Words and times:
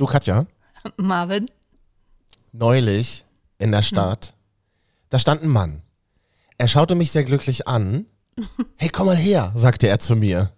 Du, 0.00 0.06
Katja, 0.06 0.46
Marvin. 0.96 1.50
neulich 2.52 3.26
in 3.58 3.70
der 3.70 3.82
Stadt, 3.82 4.32
da 5.10 5.18
stand 5.18 5.42
ein 5.42 5.50
Mann. 5.50 5.82
Er 6.56 6.68
schaute 6.68 6.94
mich 6.94 7.12
sehr 7.12 7.22
glücklich 7.24 7.68
an. 7.68 8.06
Hey, 8.76 8.88
komm 8.88 9.08
mal 9.08 9.16
her, 9.18 9.52
sagte 9.56 9.88
er 9.88 9.98
zu 9.98 10.16
mir. 10.16 10.52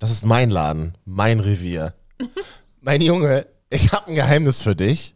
Das 0.00 0.10
ist 0.10 0.26
mein 0.26 0.50
Laden, 0.50 0.98
mein 1.04 1.38
Revier. 1.38 1.94
Mein 2.80 3.00
Junge, 3.00 3.46
ich 3.70 3.92
habe 3.92 4.08
ein 4.08 4.16
Geheimnis 4.16 4.62
für 4.62 4.74
dich. 4.74 5.14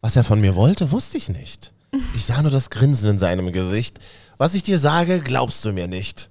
Was 0.00 0.16
er 0.16 0.24
von 0.24 0.40
mir 0.40 0.56
wollte, 0.56 0.90
wusste 0.90 1.16
ich 1.16 1.28
nicht. 1.28 1.72
Ich 2.16 2.24
sah 2.24 2.42
nur 2.42 2.50
das 2.50 2.70
Grinsen 2.70 3.10
in 3.12 3.18
seinem 3.20 3.52
Gesicht. 3.52 4.00
Was 4.36 4.54
ich 4.54 4.64
dir 4.64 4.80
sage, 4.80 5.20
glaubst 5.20 5.64
du 5.64 5.72
mir 5.72 5.86
nicht. 5.86 6.28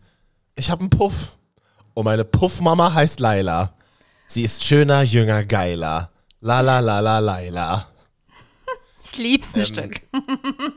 Ich 0.55 0.69
habe 0.69 0.81
einen 0.81 0.89
Puff. 0.89 1.37
Und 1.93 2.03
meine 2.03 2.25
Puffmama 2.25 2.93
heißt 2.93 3.21
Laila. 3.21 3.73
Sie 4.27 4.41
ist 4.41 4.65
schöner, 4.65 5.03
jünger, 5.03 5.45
geiler. 5.45 6.10
La 6.41 6.61
la 6.61 6.79
la 6.79 6.99
la 6.99 7.19
Laila. 7.19 7.87
Ich 9.03 9.17
lieb's 9.17 9.55
Ähm, 9.55 9.61
ein 9.61 9.65
Stück. 9.67 10.01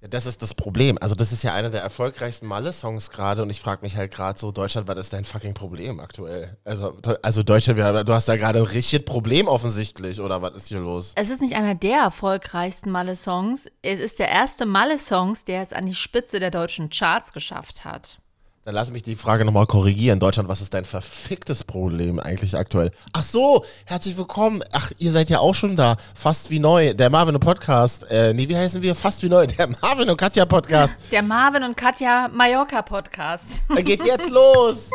Ja, 0.00 0.06
das 0.06 0.26
ist 0.26 0.42
das 0.42 0.54
Problem. 0.54 0.96
Also 1.00 1.16
das 1.16 1.32
ist 1.32 1.42
ja 1.42 1.54
einer 1.54 1.70
der 1.70 1.82
erfolgreichsten 1.82 2.46
Malle-Songs 2.46 3.10
gerade 3.10 3.42
und 3.42 3.50
ich 3.50 3.58
frage 3.58 3.82
mich 3.82 3.96
halt 3.96 4.14
gerade 4.14 4.38
so, 4.38 4.52
Deutschland, 4.52 4.86
was 4.86 4.96
ist 4.96 5.12
dein 5.12 5.24
fucking 5.24 5.54
Problem 5.54 5.98
aktuell? 5.98 6.56
Also, 6.64 6.96
also 7.20 7.42
Deutschland, 7.42 7.78
wir- 7.80 8.04
du 8.04 8.12
hast 8.12 8.28
da 8.28 8.36
gerade 8.36 8.60
ein 8.60 8.64
richtiges 8.64 9.04
Problem 9.04 9.48
offensichtlich 9.48 10.20
oder 10.20 10.40
was 10.40 10.54
ist 10.54 10.68
hier 10.68 10.78
los? 10.78 11.14
Es 11.16 11.30
ist 11.30 11.40
nicht 11.40 11.56
einer 11.56 11.74
der 11.74 11.96
erfolgreichsten 11.98 12.92
Malle-Songs. 12.92 13.66
Es 13.82 13.98
ist 13.98 14.20
der 14.20 14.28
erste 14.28 14.66
Malle-Songs, 14.66 15.44
der 15.44 15.62
es 15.64 15.72
an 15.72 15.86
die 15.86 15.96
Spitze 15.96 16.38
der 16.38 16.52
deutschen 16.52 16.90
Charts 16.90 17.32
geschafft 17.32 17.84
hat. 17.84 18.20
Dann 18.68 18.74
lass 18.74 18.90
mich 18.90 19.02
die 19.02 19.16
Frage 19.16 19.46
nochmal 19.46 19.64
korrigieren. 19.64 20.20
Deutschland, 20.20 20.46
was 20.50 20.60
ist 20.60 20.74
dein 20.74 20.84
verficktes 20.84 21.64
Problem 21.64 22.20
eigentlich 22.20 22.54
aktuell? 22.54 22.90
Ach 23.14 23.22
so, 23.22 23.64
herzlich 23.86 24.18
willkommen. 24.18 24.62
Ach, 24.74 24.92
ihr 24.98 25.10
seid 25.10 25.30
ja 25.30 25.38
auch 25.38 25.54
schon 25.54 25.74
da. 25.74 25.96
Fast 26.14 26.50
wie 26.50 26.58
neu. 26.58 26.92
Der 26.92 27.08
Marvin 27.08 27.34
und 27.34 27.40
Podcast. 27.40 28.04
Äh, 28.10 28.34
nee, 28.34 28.46
wie 28.46 28.54
heißen 28.58 28.82
wir? 28.82 28.94
Fast 28.94 29.22
wie 29.22 29.30
neu. 29.30 29.46
Der 29.46 29.68
Marvin 29.68 30.10
und 30.10 30.18
Katja 30.18 30.44
Podcast. 30.44 30.98
Der 31.10 31.22
Marvin 31.22 31.62
und 31.62 31.78
Katja 31.78 32.28
Mallorca 32.30 32.82
Podcast. 32.82 33.64
Er 33.74 33.82
geht 33.82 34.04
jetzt 34.04 34.28
los. 34.28 34.90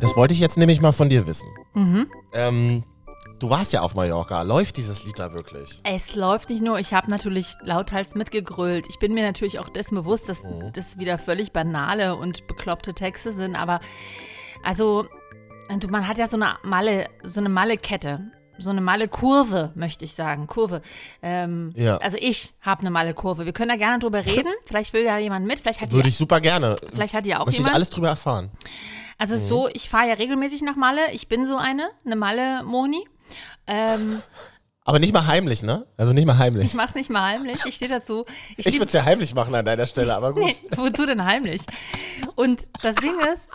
Das 0.00 0.16
wollte 0.16 0.32
ich 0.32 0.40
jetzt 0.40 0.56
nämlich 0.56 0.80
mal 0.80 0.92
von 0.92 1.10
dir 1.10 1.26
wissen. 1.26 1.48
Ähm, 2.32 2.84
du 3.38 3.50
warst 3.50 3.72
ja 3.72 3.82
auf 3.82 3.94
Mallorca. 3.94 4.42
Läuft 4.42 4.76
dieses 4.78 5.04
Lied 5.04 5.18
da 5.18 5.32
wirklich? 5.32 5.80
Es 5.84 6.14
läuft 6.14 6.48
nicht 6.50 6.62
nur, 6.62 6.78
ich 6.78 6.94
habe 6.94 7.10
natürlich 7.10 7.54
lauthals 7.62 8.14
mitgegrölt. 8.14 8.86
Ich 8.88 8.98
bin 8.98 9.14
mir 9.14 9.22
natürlich 9.24 9.58
auch 9.58 9.68
dessen 9.68 9.94
bewusst, 9.94 10.28
dass 10.28 10.38
das 10.72 10.98
wieder 10.98 11.18
völlig 11.18 11.52
banale 11.52 12.16
und 12.16 12.46
bekloppte 12.46 12.94
Texte 12.94 13.32
sind, 13.32 13.54
aber 13.56 13.80
also 14.62 15.06
man 15.90 16.06
hat 16.08 16.16
ja 16.18 16.28
so 16.28 16.36
eine 16.36 16.54
Malle, 16.62 17.06
so 17.24 17.40
eine 17.40 17.48
Malle-Kette. 17.48 18.20
So 18.58 18.70
eine 18.70 18.80
Malle-Kurve, 18.80 19.72
möchte 19.74 20.06
ich 20.06 20.14
sagen. 20.14 20.46
Kurve. 20.46 20.80
Ähm, 21.20 21.74
Ja. 21.76 21.98
Also 21.98 22.16
ich 22.18 22.54
habe 22.62 22.80
eine 22.80 22.90
Malle-Kurve. 22.90 23.44
Wir 23.44 23.52
können 23.52 23.68
da 23.68 23.76
gerne 23.76 23.98
drüber 23.98 24.20
reden. 24.24 24.48
Vielleicht 24.64 24.94
will 24.94 25.04
da 25.04 25.18
jemand 25.18 25.46
mit. 25.46 25.60
Vielleicht 25.60 25.82
hat 25.82 25.92
Würde 25.92 26.04
die, 26.04 26.08
ich 26.08 26.16
super 26.16 26.40
gerne. 26.40 26.76
vielleicht 26.90 27.12
hat 27.12 27.26
die 27.26 27.34
auch 27.34 27.40
Möchte 27.44 27.50
ich 27.50 27.58
jemand. 27.58 27.74
alles 27.74 27.90
drüber 27.90 28.08
erfahren. 28.08 28.50
Also 29.18 29.34
es 29.34 29.42
ist 29.42 29.48
so, 29.48 29.68
ich 29.72 29.88
fahre 29.88 30.08
ja 30.08 30.14
regelmäßig 30.14 30.62
nach 30.62 30.76
Malle. 30.76 31.00
Ich 31.12 31.28
bin 31.28 31.46
so 31.46 31.56
eine, 31.56 31.88
eine 32.04 32.16
Malle-Moni. 32.16 33.06
Ähm, 33.66 34.22
Aber 34.84 34.98
nicht 34.98 35.12
mal 35.12 35.26
heimlich, 35.26 35.62
ne? 35.62 35.86
Also 35.96 36.12
nicht 36.12 36.26
mal 36.26 36.38
heimlich. 36.38 36.66
ich 36.66 36.74
mach's 36.74 36.94
nicht 36.94 37.10
mal 37.10 37.22
heimlich. 37.22 37.64
Ich 37.64 37.76
stehe 37.76 37.88
dazu. 37.90 38.24
Ich 38.56 38.66
Ich 38.66 38.74
würde 38.74 38.84
es 38.86 38.92
ja 38.92 39.04
heimlich 39.04 39.34
machen 39.34 39.54
an 39.54 39.64
deiner 39.64 39.86
Stelle, 39.86 40.14
aber 40.14 40.32
gut. 40.34 40.44
Nee, 40.44 40.54
wozu 40.76 41.06
denn 41.06 41.24
heimlich? 41.24 41.62
Und 42.36 42.68
das 42.82 42.94
Ding 42.96 43.18
ist, 43.34 43.48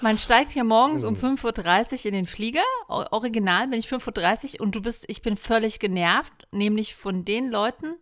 man 0.00 0.16
steigt 0.18 0.52
hier 0.52 0.64
morgens 0.64 1.04
um 1.04 1.14
5.30 1.16 1.92
Uhr 2.00 2.06
in 2.06 2.12
den 2.14 2.26
Flieger. 2.26 2.62
Original 2.88 3.68
bin 3.68 3.80
ich 3.80 3.88
5.30 3.88 4.54
Uhr 4.54 4.60
und 4.62 4.74
du 4.74 4.80
bist, 4.82 5.04
ich 5.08 5.20
bin 5.20 5.36
völlig 5.36 5.78
genervt, 5.80 6.32
nämlich 6.52 6.94
von 6.94 7.24
den 7.24 7.50
Leuten. 7.50 7.96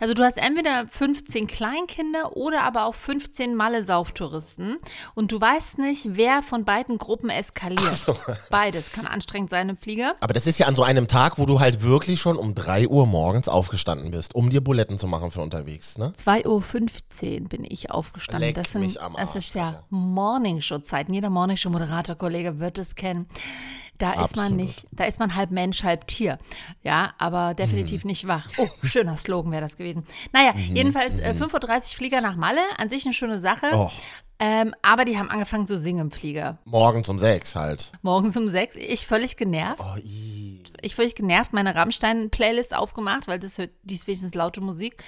Also 0.00 0.14
du 0.14 0.22
hast 0.22 0.38
entweder 0.38 0.86
15 0.88 1.46
Kleinkinder 1.46 2.36
oder 2.36 2.62
aber 2.62 2.86
auch 2.86 2.94
15 2.94 3.54
Malle-Sauftouristen 3.54 4.78
und 5.14 5.32
du 5.32 5.40
weißt 5.40 5.78
nicht, 5.78 6.16
wer 6.16 6.42
von 6.42 6.64
beiden 6.64 6.98
Gruppen 6.98 7.30
eskaliert. 7.30 8.06
Beides 8.50 8.92
kann 8.92 9.06
anstrengend 9.06 9.50
sein 9.50 9.68
im 9.68 9.76
Flieger. 9.76 10.14
Aber 10.20 10.34
das 10.34 10.46
ist 10.46 10.58
ja 10.58 10.66
an 10.66 10.74
so 10.74 10.82
einem 10.82 11.08
Tag, 11.08 11.38
wo 11.38 11.46
du 11.46 11.60
halt 11.60 11.82
wirklich 11.82 12.20
schon 12.20 12.36
um 12.36 12.54
3 12.54 12.88
Uhr 12.88 13.06
morgens 13.06 13.48
aufgestanden 13.48 14.10
bist, 14.10 14.34
um 14.34 14.50
dir 14.50 14.60
Buletten 14.60 14.98
zu 14.98 15.06
machen 15.06 15.30
für 15.30 15.40
unterwegs, 15.40 15.98
ne? 15.98 16.12
2.15 16.16 17.42
Uhr 17.42 17.48
bin 17.48 17.64
ich 17.68 17.90
aufgestanden. 17.90 18.48
Leck 18.48 18.54
das, 18.56 18.72
sind, 18.72 18.82
mich 18.82 19.00
am 19.00 19.14
das 19.14 19.30
Arsch, 19.30 19.46
ist 19.46 19.54
ja. 19.54 19.82
Morningshow-Zeiten. 19.90 21.12
Jeder 21.12 21.30
Morningshow-Moderator-Kollege 21.30 22.58
wird 22.58 22.78
es 22.78 22.94
kennen. 22.94 23.26
Da 23.98 24.10
ist 24.12 24.36
man 24.36 24.44
Absolut. 24.46 24.56
nicht, 24.56 24.86
da 24.92 25.04
ist 25.04 25.18
man 25.18 25.34
halb 25.34 25.50
Mensch, 25.50 25.82
halb 25.82 26.06
Tier. 26.06 26.38
Ja, 26.82 27.14
aber 27.18 27.54
definitiv 27.54 28.04
Mhm. 28.04 28.08
nicht 28.10 28.26
wach. 28.28 28.48
Oh, 28.56 28.68
schöner 28.84 29.16
Slogan 29.16 29.50
wäre 29.52 29.62
das 29.62 29.76
gewesen. 29.76 30.04
Naja, 30.32 30.54
jedenfalls 30.56 31.18
äh, 31.18 31.34
5.30 31.36 31.74
Uhr 31.76 31.82
Flieger 31.96 32.20
nach 32.20 32.36
Malle, 32.36 32.60
an 32.78 32.90
sich 32.90 33.04
eine 33.04 33.12
schöne 33.14 33.40
Sache. 33.40 33.66
Oh. 33.72 33.90
Ähm, 34.40 34.72
aber 34.82 35.04
die 35.04 35.18
haben 35.18 35.30
angefangen 35.30 35.66
zu 35.66 35.78
singen 35.80 36.00
im 36.02 36.10
Flieger. 36.12 36.58
Morgens 36.64 37.08
um 37.08 37.18
6 37.18 37.56
halt. 37.56 37.90
Morgens 38.02 38.36
um 38.36 38.48
sechs. 38.48 38.76
Ich 38.76 39.04
völlig 39.04 39.36
genervt. 39.36 39.80
Oh. 39.80 39.98
Ich 40.80 40.94
völlig 40.94 41.16
genervt, 41.16 41.52
meine 41.52 41.74
Rammstein-Playlist 41.74 42.72
aufgemacht, 42.76 43.26
weil 43.26 43.40
das 43.40 43.58
hört, 43.58 43.70
die 43.82 43.94
ist 43.96 44.06
wenigstens 44.06 44.34
laute 44.34 44.60
Musik. 44.60 45.02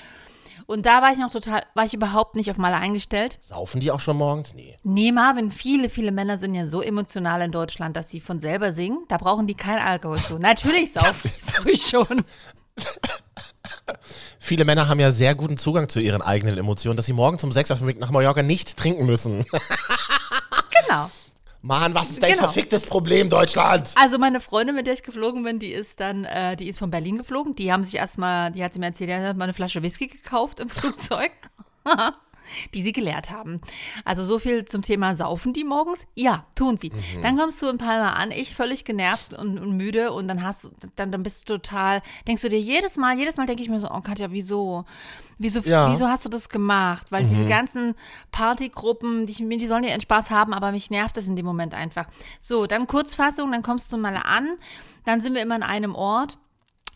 Und 0.70 0.86
da 0.86 1.02
war 1.02 1.10
ich 1.10 1.18
noch 1.18 1.32
total, 1.32 1.64
war 1.74 1.84
ich 1.84 1.94
überhaupt 1.94 2.36
nicht 2.36 2.48
auf 2.48 2.56
Malle 2.56 2.76
eingestellt. 2.76 3.40
Saufen 3.40 3.80
die 3.80 3.90
auch 3.90 3.98
schon 3.98 4.16
morgens? 4.16 4.54
Nee. 4.54 4.78
Nee, 4.84 5.10
Marvin, 5.10 5.50
viele, 5.50 5.90
viele 5.90 6.12
Männer 6.12 6.38
sind 6.38 6.54
ja 6.54 6.68
so 6.68 6.80
emotional 6.80 7.42
in 7.42 7.50
Deutschland, 7.50 7.96
dass 7.96 8.08
sie 8.08 8.20
von 8.20 8.38
selber 8.38 8.72
singen. 8.72 9.04
Da 9.08 9.16
brauchen 9.16 9.48
die 9.48 9.54
keinen 9.54 9.80
Alkohol 9.80 10.18
zu. 10.18 10.38
Natürlich 10.38 10.92
saufen 10.94 11.28
die 11.36 11.50
früh 11.50 11.76
schon. 11.76 12.24
Viele 14.38 14.64
Männer 14.64 14.86
haben 14.86 15.00
ja 15.00 15.10
sehr 15.10 15.34
guten 15.34 15.56
Zugang 15.56 15.88
zu 15.88 15.98
ihren 15.98 16.22
eigenen 16.22 16.56
Emotionen, 16.56 16.96
dass 16.96 17.06
sie 17.06 17.14
morgens 17.14 17.42
um 17.42 17.50
6 17.50 17.72
auf 17.72 17.78
dem 17.78 17.88
Weg 17.88 17.98
nach 17.98 18.12
Mallorca 18.12 18.44
nicht 18.44 18.76
trinken 18.76 19.06
müssen. 19.06 19.44
Genau. 20.86 21.10
Mann, 21.62 21.94
was 21.94 22.10
ist 22.10 22.22
dein 22.22 22.32
Genau. 22.32 22.44
verficktes 22.44 22.86
Problem, 22.86 23.28
Deutschland? 23.28 23.90
Also 23.96 24.18
meine 24.18 24.40
Freundin, 24.40 24.74
mit 24.74 24.86
der 24.86 24.94
ich 24.94 25.02
geflogen 25.02 25.42
bin, 25.42 25.58
die 25.58 25.72
ist 25.72 26.00
dann, 26.00 26.24
äh, 26.24 26.56
die 26.56 26.68
ist 26.68 26.78
von 26.78 26.90
Berlin 26.90 27.18
geflogen. 27.18 27.54
Die 27.54 27.70
haben 27.72 27.84
sich 27.84 27.96
erstmal, 27.96 28.50
die 28.50 28.64
hat 28.64 28.72
sie 28.72 28.78
mir 28.78 28.86
erzählt, 28.86 29.10
die 29.10 29.14
hat 29.14 29.36
mal 29.36 29.44
eine 29.44 29.52
Flasche 29.54 29.82
Whisky 29.82 30.06
gekauft 30.06 30.60
im 30.60 30.68
Flugzeug. 30.70 31.32
die 32.74 32.82
sie 32.82 32.92
geleert 32.92 33.30
haben. 33.30 33.60
Also 34.04 34.24
so 34.24 34.38
viel 34.38 34.64
zum 34.64 34.82
Thema 34.82 35.16
Saufen 35.16 35.52
die 35.52 35.64
morgens? 35.64 36.06
Ja, 36.14 36.44
tun 36.54 36.78
sie. 36.78 36.90
Mhm. 36.90 37.22
Dann 37.22 37.36
kommst 37.36 37.60
du 37.62 37.68
in 37.68 37.78
Palma 37.78 38.10
an, 38.14 38.30
ich 38.30 38.54
völlig 38.54 38.84
genervt 38.84 39.32
und, 39.34 39.58
und 39.58 39.76
müde 39.76 40.12
und 40.12 40.28
dann 40.28 40.42
hast 40.42 40.64
du, 40.64 40.70
dann, 40.96 41.12
dann 41.12 41.22
bist 41.22 41.48
du 41.48 41.54
total, 41.54 42.02
denkst 42.26 42.42
du 42.42 42.48
dir 42.48 42.60
jedes 42.60 42.96
Mal, 42.96 43.18
jedes 43.18 43.36
Mal 43.36 43.46
denke 43.46 43.62
ich 43.62 43.68
mir 43.68 43.80
so, 43.80 43.90
oh 43.90 44.00
Katja, 44.00 44.30
wieso? 44.30 44.84
Wieso, 45.42 45.60
Ja. 45.60 45.90
wieso 45.90 46.06
hast 46.06 46.24
du 46.26 46.28
das 46.28 46.50
gemacht? 46.50 47.06
Weil 47.10 47.24
diese 47.24 47.46
ganzen 47.46 47.94
Partygruppen, 48.30 49.26
die, 49.26 49.32
die 49.58 49.66
sollen 49.66 49.84
ja 49.84 49.90
ihren 49.90 50.00
Spaß 50.00 50.30
haben, 50.30 50.52
aber 50.52 50.72
mich 50.72 50.90
nervt 50.90 51.16
das 51.16 51.26
in 51.26 51.36
dem 51.36 51.46
Moment 51.46 51.74
einfach. 51.74 52.06
So, 52.40 52.66
dann 52.66 52.86
Kurzfassung, 52.86 53.50
dann 53.52 53.62
kommst 53.62 53.92
du 53.92 53.96
mal 53.96 54.16
an, 54.16 54.48
dann 55.04 55.20
sind 55.20 55.34
wir 55.34 55.42
immer 55.42 55.54
an 55.54 55.62
einem 55.62 55.94
Ort. 55.94 56.38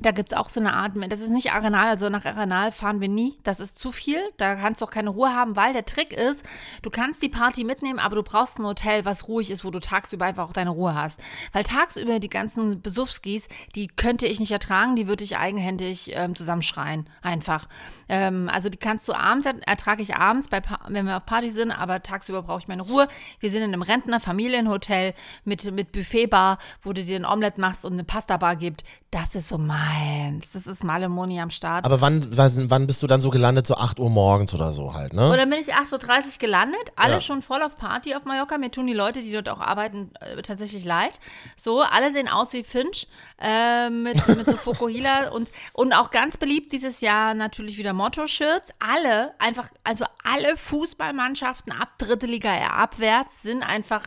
Da 0.00 0.10
gibt 0.10 0.32
es 0.32 0.38
auch 0.38 0.48
so 0.48 0.58
eine 0.58 0.74
Art, 0.74 0.92
das 1.08 1.20
ist 1.20 1.30
nicht 1.30 1.52
Arenal, 1.52 1.86
also 1.86 2.08
nach 2.08 2.24
Arenal 2.24 2.72
fahren 2.72 3.00
wir 3.00 3.08
nie. 3.08 3.38
Das 3.44 3.60
ist 3.60 3.78
zu 3.78 3.92
viel. 3.92 4.18
Da 4.38 4.56
kannst 4.56 4.80
du 4.80 4.86
auch 4.86 4.90
keine 4.90 5.10
Ruhe 5.10 5.32
haben, 5.32 5.54
weil 5.54 5.72
der 5.72 5.84
Trick 5.84 6.12
ist, 6.12 6.44
du 6.82 6.90
kannst 6.90 7.22
die 7.22 7.28
Party 7.28 7.62
mitnehmen, 7.62 8.00
aber 8.00 8.16
du 8.16 8.24
brauchst 8.24 8.58
ein 8.58 8.66
Hotel, 8.66 9.04
was 9.04 9.28
ruhig 9.28 9.52
ist, 9.52 9.64
wo 9.64 9.70
du 9.70 9.78
tagsüber 9.78 10.24
einfach 10.24 10.48
auch 10.48 10.52
deine 10.52 10.70
Ruhe 10.70 10.94
hast. 10.94 11.20
Weil 11.52 11.62
tagsüber 11.62 12.18
die 12.18 12.28
ganzen 12.28 12.82
Besuffskis, 12.82 13.46
die 13.76 13.86
könnte 13.86 14.26
ich 14.26 14.40
nicht 14.40 14.50
ertragen, 14.50 14.96
die 14.96 15.06
würde 15.06 15.22
ich 15.22 15.36
eigenhändig 15.36 16.10
ähm, 16.14 16.34
zusammenschreien. 16.34 17.08
Einfach. 17.22 17.68
Ähm, 18.08 18.50
also 18.52 18.68
die 18.68 18.78
kannst 18.78 19.06
du 19.06 19.12
abends, 19.12 19.46
ertrage 19.64 20.02
ich 20.02 20.16
abends, 20.16 20.48
bei, 20.48 20.60
wenn 20.88 21.06
wir 21.06 21.18
auf 21.18 21.26
Party 21.26 21.52
sind, 21.52 21.70
aber 21.70 22.02
tagsüber 22.02 22.42
brauche 22.42 22.58
ich 22.58 22.68
meine 22.68 22.82
Ruhe. 22.82 23.06
Wir 23.38 23.50
sind 23.50 23.62
in 23.62 23.72
einem 23.72 23.82
Rentner-Familienhotel 23.82 25.14
mit, 25.44 25.70
mit 25.70 25.92
Buffetbar, 25.92 26.58
wo 26.82 26.92
du 26.92 27.04
dir 27.04 27.16
ein 27.16 27.24
Omelett 27.24 27.58
machst 27.58 27.84
und 27.84 27.92
eine 27.92 28.04
Pasta-Bar 28.04 28.56
gibt. 28.56 28.82
Das 29.12 29.36
ist 29.36 29.48
so 29.48 29.58
meins. 29.84 30.52
Das 30.52 30.66
ist 30.66 30.84
Malemoni 30.84 31.40
am 31.40 31.50
Start. 31.50 31.84
Aber 31.84 32.00
wann, 32.00 32.26
wann, 32.36 32.86
bist 32.86 33.02
du 33.02 33.06
dann 33.06 33.20
so 33.20 33.30
gelandet? 33.30 33.66
So 33.66 33.76
8 33.76 34.00
Uhr 34.00 34.10
morgens 34.10 34.54
oder 34.54 34.72
so 34.72 34.94
halt, 34.94 35.12
ne? 35.12 35.30
Und 35.30 35.36
dann 35.36 35.50
bin 35.50 35.58
ich 35.58 35.74
8.30 35.74 35.92
Uhr 35.92 36.30
gelandet, 36.38 36.92
alle 36.96 37.14
Ja. 37.14 37.20
schon 37.20 37.42
voll 37.42 37.62
auf 37.62 37.76
Party 37.76 38.14
auf 38.14 38.24
Mallorca. 38.24 38.58
Mir 38.58 38.70
tun 38.70 38.86
die 38.86 38.94
Leute, 38.94 39.20
die 39.20 39.32
dort 39.32 39.48
auch 39.48 39.60
arbeiten, 39.60 40.10
äh, 40.20 40.42
tatsächlich 40.42 40.84
leid. 40.84 41.20
So, 41.56 41.80
alle 41.82 42.12
sehen 42.12 42.28
aus 42.28 42.52
wie 42.52 42.64
Finch 42.64 43.08
äh, 43.40 43.90
mit, 43.90 44.26
mit 44.28 44.46
so 44.46 44.56
Fokuhila 44.56 45.28
und, 45.34 45.50
und 45.72 45.92
auch 45.92 46.10
ganz 46.10 46.36
beliebt 46.36 46.72
dieses 46.72 47.00
Jahr 47.00 47.34
natürlich 47.34 47.78
wieder 47.78 47.92
Motto-Shirts. 47.92 48.72
Alle, 48.78 49.34
einfach, 49.38 49.70
also 49.84 50.04
alle 50.24 50.56
Fußballmannschaften 50.56 51.72
ab 51.72 51.98
dritte 51.98 52.26
Liga 52.26 52.54
abwärts 52.54 53.42
sind 53.42 53.62
einfach 53.62 54.06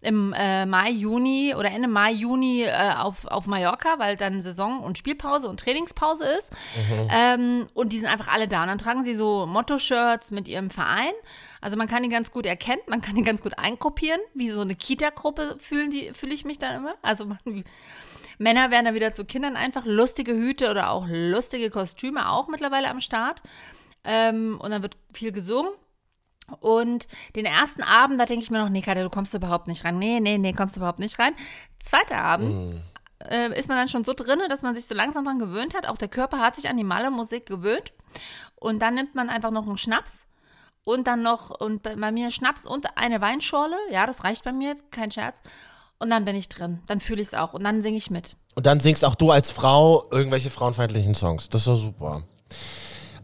im 0.00 0.32
äh, 0.36 0.66
Mai, 0.66 0.90
Juni 0.90 1.54
oder 1.56 1.70
Ende 1.70 1.88
Mai, 1.88 2.12
Juni 2.12 2.62
äh, 2.62 2.94
auf, 2.96 3.26
auf 3.26 3.46
Mallorca, 3.46 3.98
weil 3.98 4.16
dann 4.16 4.40
Saison 4.40 4.80
und 4.80 4.98
Spielpause 4.98 5.48
und 5.48 5.60
Trainingspause 5.60 6.24
ist. 6.38 6.50
Ähm, 7.10 7.66
und 7.74 7.92
die 7.92 7.98
sind 7.98 8.08
einfach 8.08 8.28
alle 8.28 8.48
da. 8.48 8.62
Und 8.62 8.68
dann 8.68 8.78
tragen 8.78 9.04
sie 9.04 9.14
so 9.14 9.46
Motto-Shirts 9.46 10.30
mit 10.30 10.48
ihrem 10.48 10.70
Verein. 10.70 11.12
Also 11.60 11.76
man 11.76 11.88
kann 11.88 12.02
die 12.02 12.08
ganz 12.08 12.30
gut 12.30 12.46
erkennen, 12.46 12.82
man 12.86 13.02
kann 13.02 13.16
die 13.16 13.22
ganz 13.22 13.42
gut 13.42 13.58
eingruppieren. 13.58 14.20
Wie 14.34 14.50
so 14.50 14.60
eine 14.60 14.76
Kita-Gruppe 14.76 15.56
fühlen 15.58 15.90
die, 15.90 16.12
fühle 16.12 16.34
ich 16.34 16.44
mich 16.44 16.58
dann 16.58 16.76
immer. 16.76 16.94
Also 17.02 17.26
man, 17.26 17.64
Männer 18.38 18.70
werden 18.70 18.84
dann 18.84 18.94
wieder 18.94 19.12
zu 19.12 19.24
Kindern 19.24 19.56
einfach 19.56 19.84
lustige 19.84 20.32
Hüte 20.32 20.70
oder 20.70 20.90
auch 20.90 21.06
lustige 21.08 21.70
Kostüme 21.70 22.30
auch 22.30 22.48
mittlerweile 22.48 22.88
am 22.88 23.00
Start. 23.00 23.42
Ähm, 24.04 24.58
und 24.62 24.70
dann 24.70 24.82
wird 24.82 24.96
viel 25.12 25.32
gesungen. 25.32 25.72
Und 26.60 27.08
den 27.36 27.44
ersten 27.44 27.82
Abend, 27.82 28.20
da 28.20 28.26
denke 28.26 28.42
ich 28.42 28.50
mir 28.50 28.58
noch, 28.58 28.68
nee, 28.68 28.80
Katja, 28.80 29.02
du 29.02 29.10
kommst 29.10 29.34
überhaupt 29.34 29.68
nicht 29.68 29.84
rein. 29.84 29.98
Nee, 29.98 30.20
nee, 30.20 30.38
nee, 30.38 30.52
kommst 30.52 30.76
überhaupt 30.76 30.98
nicht 30.98 31.18
rein. 31.18 31.34
Zweiter 31.78 32.18
Abend 32.22 32.82
äh, 33.28 33.58
ist 33.58 33.68
man 33.68 33.76
dann 33.76 33.88
schon 33.88 34.04
so 34.04 34.14
drin, 34.14 34.40
dass 34.48 34.62
man 34.62 34.74
sich 34.74 34.86
so 34.86 34.94
langsam 34.94 35.24
dran 35.24 35.38
gewöhnt 35.38 35.74
hat. 35.74 35.88
Auch 35.88 35.98
der 35.98 36.08
Körper 36.08 36.38
hat 36.38 36.56
sich 36.56 36.68
an 36.68 36.76
die 36.76 36.84
Malle-Musik 36.84 37.46
gewöhnt. 37.46 37.92
Und 38.56 38.80
dann 38.80 38.94
nimmt 38.94 39.14
man 39.14 39.28
einfach 39.28 39.50
noch 39.50 39.66
einen 39.66 39.78
Schnaps 39.78 40.24
und 40.84 41.06
dann 41.06 41.22
noch, 41.22 41.50
und 41.50 41.82
bei 41.82 42.12
mir 42.12 42.30
Schnaps 42.30 42.64
und 42.64 42.96
eine 42.96 43.20
Weinschorle. 43.20 43.76
Ja, 43.90 44.06
das 44.06 44.24
reicht 44.24 44.44
bei 44.44 44.52
mir, 44.52 44.74
kein 44.90 45.10
Scherz. 45.10 45.40
Und 45.98 46.10
dann 46.10 46.24
bin 46.24 46.34
ich 46.34 46.48
drin. 46.48 46.80
Dann 46.86 47.00
fühle 47.00 47.20
ich 47.20 47.28
es 47.28 47.34
auch. 47.34 47.52
Und 47.52 47.64
dann 47.64 47.82
singe 47.82 47.98
ich 47.98 48.10
mit. 48.10 48.36
Und 48.54 48.66
dann 48.66 48.80
singst 48.80 49.04
auch 49.04 49.14
du 49.14 49.30
als 49.30 49.50
Frau 49.50 50.06
irgendwelche 50.10 50.50
frauenfeindlichen 50.50 51.14
Songs. 51.14 51.48
Das 51.48 51.62
ist 51.62 51.68
doch 51.68 51.76
super. 51.76 52.22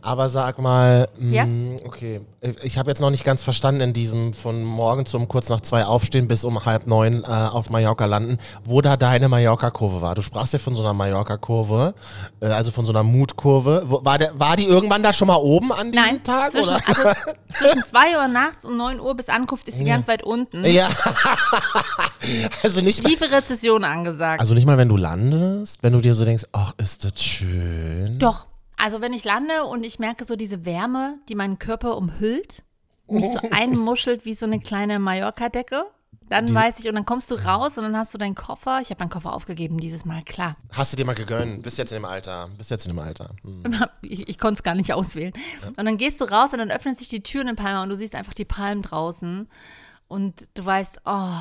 Aber 0.04 0.28
sag 0.28 0.58
mal, 0.58 1.08
Ja? 1.18 1.46
mh, 1.46 1.76
okay, 1.86 2.20
ich 2.62 2.76
habe 2.76 2.90
jetzt 2.90 3.00
noch 3.00 3.08
nicht 3.08 3.24
ganz 3.24 3.42
verstanden 3.42 3.80
in 3.80 3.92
diesem 3.94 4.34
von 4.34 4.62
morgens 4.62 5.14
um 5.14 5.28
kurz 5.28 5.48
nach 5.48 5.62
zwei 5.62 5.86
aufstehen 5.86 6.28
bis 6.28 6.44
um 6.44 6.62
halb 6.66 6.86
neun 6.86 7.24
äh, 7.24 7.26
auf 7.26 7.70
Mallorca 7.70 8.04
landen, 8.04 8.36
wo 8.64 8.82
da 8.82 8.98
deine 8.98 9.30
Mallorca-Kurve 9.30 10.02
war. 10.02 10.14
Du 10.14 10.20
sprachst 10.20 10.52
ja 10.52 10.58
von 10.58 10.74
so 10.74 10.82
einer 10.82 10.92
Mallorca-Kurve, 10.92 11.94
äh, 12.40 12.46
also 12.48 12.70
von 12.70 12.84
so 12.84 12.92
einer 12.92 13.02
Mut-Kurve. 13.02 13.84
War, 13.86 14.18
der, 14.18 14.38
war 14.38 14.56
die 14.56 14.66
irgendwann 14.66 15.02
da 15.02 15.14
schon 15.14 15.28
mal 15.28 15.36
oben 15.36 15.72
an 15.72 15.90
diesem 15.90 16.06
Nein, 16.06 16.22
Tag? 16.22 16.50
zwischen, 16.50 16.68
oder? 16.68 16.80
also 16.86 17.02
zwischen 17.54 17.84
2 17.84 17.98
Uhr 18.18 18.28
nachts 18.28 18.66
und 18.66 18.76
9 18.76 19.00
Uhr 19.00 19.14
bis 19.16 19.30
Ankunft 19.30 19.66
ist 19.68 19.78
sie 19.78 19.84
ganz 19.84 20.06
weit 20.06 20.22
unten. 20.22 20.66
ja. 20.66 20.90
also 22.62 22.82
nicht 22.82 23.02
mal, 23.02 23.08
Tiefe 23.08 23.30
Rezession 23.32 23.84
angesagt. 23.84 24.40
also 24.40 24.52
nicht 24.52 24.66
mal, 24.66 24.76
wenn 24.76 24.88
du 24.88 24.98
landest, 24.98 25.82
wenn 25.82 25.94
du 25.94 26.00
dir 26.00 26.14
so 26.14 26.26
denkst, 26.26 26.44
ach, 26.52 26.74
ist 26.76 27.06
das 27.06 27.22
schön. 27.22 28.18
Doch. 28.18 28.46
Also 28.84 29.00
wenn 29.00 29.14
ich 29.14 29.24
lande 29.24 29.64
und 29.64 29.86
ich 29.86 29.98
merke 29.98 30.26
so 30.26 30.36
diese 30.36 30.66
Wärme, 30.66 31.18
die 31.30 31.34
meinen 31.34 31.58
Körper 31.58 31.96
umhüllt, 31.96 32.64
mich 33.08 33.24
so 33.32 33.38
einmuschelt 33.50 34.26
wie 34.26 34.34
so 34.34 34.44
eine 34.44 34.60
kleine 34.60 34.98
Mallorca-Decke, 34.98 35.86
dann 36.28 36.54
weiß 36.54 36.80
ich, 36.80 36.88
und 36.88 36.94
dann 36.94 37.06
kommst 37.06 37.30
du 37.30 37.34
raus 37.34 37.78
und 37.78 37.84
dann 37.84 37.96
hast 37.96 38.12
du 38.12 38.18
deinen 38.18 38.34
Koffer. 38.34 38.80
Ich 38.82 38.90
habe 38.90 38.98
meinen 39.00 39.08
Koffer 39.08 39.32
aufgegeben 39.32 39.78
dieses 39.78 40.04
Mal, 40.04 40.20
klar. 40.22 40.58
Hast 40.70 40.92
du 40.92 40.98
dir 40.98 41.06
mal 41.06 41.14
gegönnt? 41.14 41.62
Bist 41.62 41.78
jetzt 41.78 41.92
in 41.92 42.00
dem 42.00 42.04
Alter. 42.04 42.50
Bist 42.58 42.70
jetzt 42.70 42.84
in 42.84 42.92
dem 42.92 42.98
Alter. 42.98 43.30
Hm. 43.42 43.64
Ich, 44.02 44.28
ich 44.28 44.38
konnte 44.38 44.58
es 44.58 44.62
gar 44.62 44.74
nicht 44.74 44.92
auswählen. 44.92 45.32
Und 45.76 45.82
dann 45.82 45.96
gehst 45.96 46.20
du 46.20 46.26
raus 46.26 46.52
und 46.52 46.58
dann 46.58 46.70
öffnet 46.70 46.98
sich 46.98 47.08
die 47.08 47.22
Türen 47.22 47.48
in 47.48 47.56
Palma 47.56 47.84
und 47.84 47.88
du 47.88 47.96
siehst 47.96 48.14
einfach 48.14 48.34
die 48.34 48.44
Palmen 48.44 48.82
draußen. 48.82 49.48
Und 50.08 50.46
du 50.52 50.66
weißt, 50.66 51.00
oh, 51.06 51.38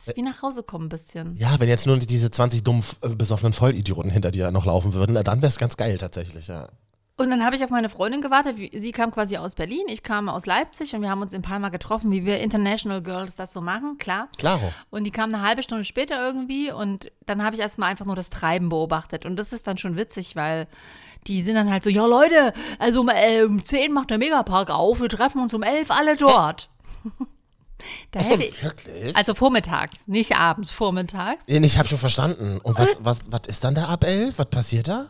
es 0.00 0.08
ist 0.08 0.16
wie 0.16 0.22
nach 0.22 0.42
Hause 0.42 0.62
kommen 0.62 0.86
ein 0.86 0.88
bisschen. 0.88 1.36
Ja, 1.36 1.58
wenn 1.58 1.68
jetzt 1.68 1.86
nur 1.86 1.98
diese 1.98 2.30
20 2.30 2.62
dumm 2.62 2.82
äh, 3.02 3.08
besoffenen 3.10 3.52
Vollidioten 3.52 4.10
hinter 4.10 4.30
dir 4.30 4.50
noch 4.50 4.66
laufen 4.66 4.94
würden, 4.94 5.14
dann 5.14 5.42
wäre 5.42 5.48
es 5.48 5.58
ganz 5.58 5.76
geil 5.76 5.98
tatsächlich, 5.98 6.48
ja. 6.48 6.68
Und 7.16 7.28
dann 7.28 7.44
habe 7.44 7.54
ich 7.54 7.62
auf 7.62 7.68
meine 7.68 7.90
Freundin 7.90 8.22
gewartet. 8.22 8.56
Sie 8.56 8.92
kam 8.92 9.10
quasi 9.10 9.36
aus 9.36 9.54
Berlin, 9.54 9.82
ich 9.88 10.02
kam 10.02 10.30
aus 10.30 10.46
Leipzig 10.46 10.94
und 10.94 11.02
wir 11.02 11.10
haben 11.10 11.20
uns 11.20 11.34
in 11.34 11.42
Palma 11.42 11.68
getroffen, 11.68 12.10
wie 12.10 12.24
wir 12.24 12.40
International 12.40 13.02
Girls 13.02 13.36
das 13.36 13.52
so 13.52 13.60
machen, 13.60 13.98
klar. 13.98 14.28
Klaro. 14.38 14.72
Und 14.88 15.04
die 15.04 15.10
kam 15.10 15.34
eine 15.34 15.42
halbe 15.42 15.62
Stunde 15.62 15.84
später 15.84 16.24
irgendwie 16.24 16.72
und 16.72 17.12
dann 17.26 17.44
habe 17.44 17.56
ich 17.56 17.60
erstmal 17.60 17.90
einfach 17.90 18.06
nur 18.06 18.16
das 18.16 18.30
Treiben 18.30 18.70
beobachtet. 18.70 19.26
Und 19.26 19.36
das 19.36 19.52
ist 19.52 19.66
dann 19.66 19.76
schon 19.76 19.98
witzig, 19.98 20.34
weil 20.34 20.66
die 21.26 21.42
sind 21.42 21.56
dann 21.56 21.70
halt 21.70 21.84
so, 21.84 21.90
ja 21.90 22.06
Leute, 22.06 22.54
also 22.78 23.02
um, 23.02 23.10
äh, 23.10 23.42
um 23.42 23.62
10 23.62 23.92
macht 23.92 24.08
der 24.08 24.16
Megapark 24.16 24.70
auf, 24.70 25.02
wir 25.02 25.10
treffen 25.10 25.42
uns 25.42 25.52
um 25.52 25.62
11 25.62 25.90
alle 25.90 26.16
dort. 26.16 26.70
da 28.10 28.20
hätte 28.20 28.44
ich, 28.44 28.62
Wirklich? 28.62 29.16
also 29.16 29.34
vormittags, 29.34 29.98
nicht 30.06 30.36
abends, 30.36 30.70
vormittags. 30.70 31.44
Ich 31.46 31.78
habe 31.78 31.88
schon 31.88 31.98
verstanden. 31.98 32.60
Und 32.62 32.78
was, 32.78 32.98
was, 33.00 33.20
was 33.28 33.42
ist 33.46 33.64
dann 33.64 33.74
da 33.74 33.86
ab 33.86 34.04
11? 34.04 34.38
Was 34.38 34.46
passiert 34.46 34.88
da? 34.88 35.06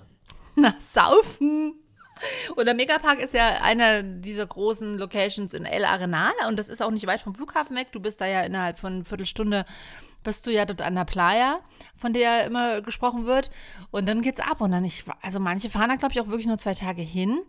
Na, 0.56 0.74
saufen. 0.80 1.74
Und 2.56 2.66
der 2.66 2.74
Megapark 2.74 3.18
ist 3.18 3.34
ja 3.34 3.62
einer 3.62 4.02
dieser 4.02 4.46
großen 4.46 4.98
Locations 4.98 5.54
in 5.54 5.64
El 5.64 5.84
Arenal 5.84 6.32
und 6.48 6.58
das 6.58 6.68
ist 6.68 6.82
auch 6.82 6.90
nicht 6.90 7.06
weit 7.06 7.20
vom 7.20 7.34
Flughafen 7.34 7.76
weg. 7.76 7.88
Du 7.92 8.00
bist 8.00 8.20
da 8.20 8.26
ja 8.26 8.42
innerhalb 8.42 8.78
von 8.78 8.94
einer 8.94 9.04
Viertelstunde, 9.04 9.64
bist 10.22 10.46
du 10.46 10.50
ja 10.50 10.66
dort 10.66 10.82
an 10.82 10.94
der 10.94 11.06
Playa, 11.06 11.60
von 11.96 12.12
der 12.12 12.44
immer 12.44 12.82
gesprochen 12.82 13.24
wird. 13.24 13.50
Und 13.90 14.06
dann 14.06 14.20
geht's 14.20 14.40
ab. 14.40 14.60
Und 14.60 14.70
dann, 14.72 14.84
ich, 14.84 15.04
also 15.22 15.40
manche 15.40 15.70
fahren 15.70 15.88
da, 15.88 15.96
glaube 15.96 16.12
ich, 16.12 16.20
auch 16.20 16.26
wirklich 16.26 16.46
nur 16.46 16.58
zwei 16.58 16.74
Tage 16.74 17.00
hin 17.00 17.40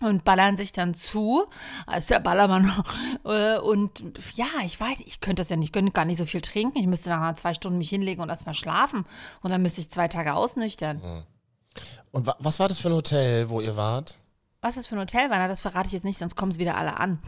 und 0.00 0.22
ballern 0.24 0.56
sich 0.56 0.72
dann 0.72 0.94
zu. 0.94 1.46
Als 1.86 2.06
der 2.06 2.20
Ballermann. 2.20 2.72
Äh, 3.24 3.58
Und 3.58 4.00
ja, 4.34 4.46
ich 4.64 4.78
weiß, 4.78 5.00
ich 5.06 5.20
könnte 5.20 5.42
das 5.42 5.48
ja 5.50 5.56
nicht, 5.56 5.68
ich 5.68 5.72
könnte 5.72 5.90
gar 5.92 6.04
nicht 6.04 6.18
so 6.18 6.26
viel 6.26 6.40
trinken. 6.40 6.78
Ich 6.78 6.86
müsste 6.86 7.08
nach 7.08 7.34
zwei 7.34 7.52
Stunden 7.54 7.78
mich 7.78 7.90
hinlegen 7.90 8.22
und 8.22 8.28
erstmal 8.28 8.54
schlafen. 8.54 9.06
Und 9.42 9.50
dann 9.50 9.62
müsste 9.62 9.80
ich 9.80 9.90
zwei 9.90 10.06
Tage 10.06 10.34
ausnüchtern. 10.34 11.24
Und 12.10 12.26
wa 12.26 12.36
was 12.38 12.60
war 12.60 12.68
das 12.68 12.78
für 12.78 12.88
ein 12.88 12.94
Hotel, 12.94 13.50
wo 13.50 13.60
ihr 13.60 13.76
wart? 13.76 14.18
Was 14.64 14.78
es 14.78 14.86
für 14.86 14.94
ein 14.94 15.00
Hotel 15.00 15.28
war, 15.28 15.36
na, 15.36 15.46
das 15.46 15.60
verrate 15.60 15.88
ich 15.88 15.92
jetzt 15.92 16.04
nicht, 16.04 16.18
sonst 16.18 16.36
kommen 16.36 16.50
es 16.50 16.58
wieder 16.58 16.78
alle 16.78 16.98
an. 16.98 17.18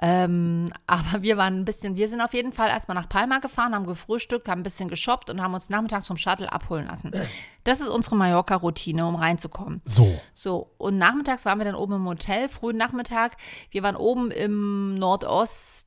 Ähm, 0.00 0.70
aber 0.86 1.20
wir 1.20 1.36
waren 1.36 1.58
ein 1.58 1.64
bisschen, 1.66 1.94
wir 1.94 2.08
sind 2.08 2.22
auf 2.22 2.32
jeden 2.32 2.54
Fall 2.54 2.70
erstmal 2.70 2.94
nach 2.94 3.06
Palma 3.06 3.38
gefahren, 3.38 3.74
haben 3.74 3.86
gefrühstückt, 3.86 4.48
haben 4.48 4.60
ein 4.60 4.62
bisschen 4.62 4.88
geshoppt 4.88 5.28
und 5.28 5.42
haben 5.42 5.52
uns 5.52 5.68
nachmittags 5.68 6.06
vom 6.06 6.16
Shuttle 6.16 6.50
abholen 6.50 6.86
lassen. 6.86 7.10
Das 7.64 7.80
ist 7.80 7.88
unsere 7.88 8.16
Mallorca-Routine, 8.16 9.06
um 9.06 9.16
reinzukommen. 9.16 9.82
So. 9.84 10.18
So, 10.32 10.70
und 10.78 10.96
nachmittags 10.96 11.44
waren 11.44 11.58
wir 11.58 11.66
dann 11.66 11.74
oben 11.74 11.96
im 11.96 12.06
Hotel, 12.06 12.48
frühen 12.48 12.78
Nachmittag. 12.78 13.36
Wir 13.70 13.82
waren 13.82 13.96
oben 13.96 14.30
im 14.30 14.94
Nordosten, 14.98 15.85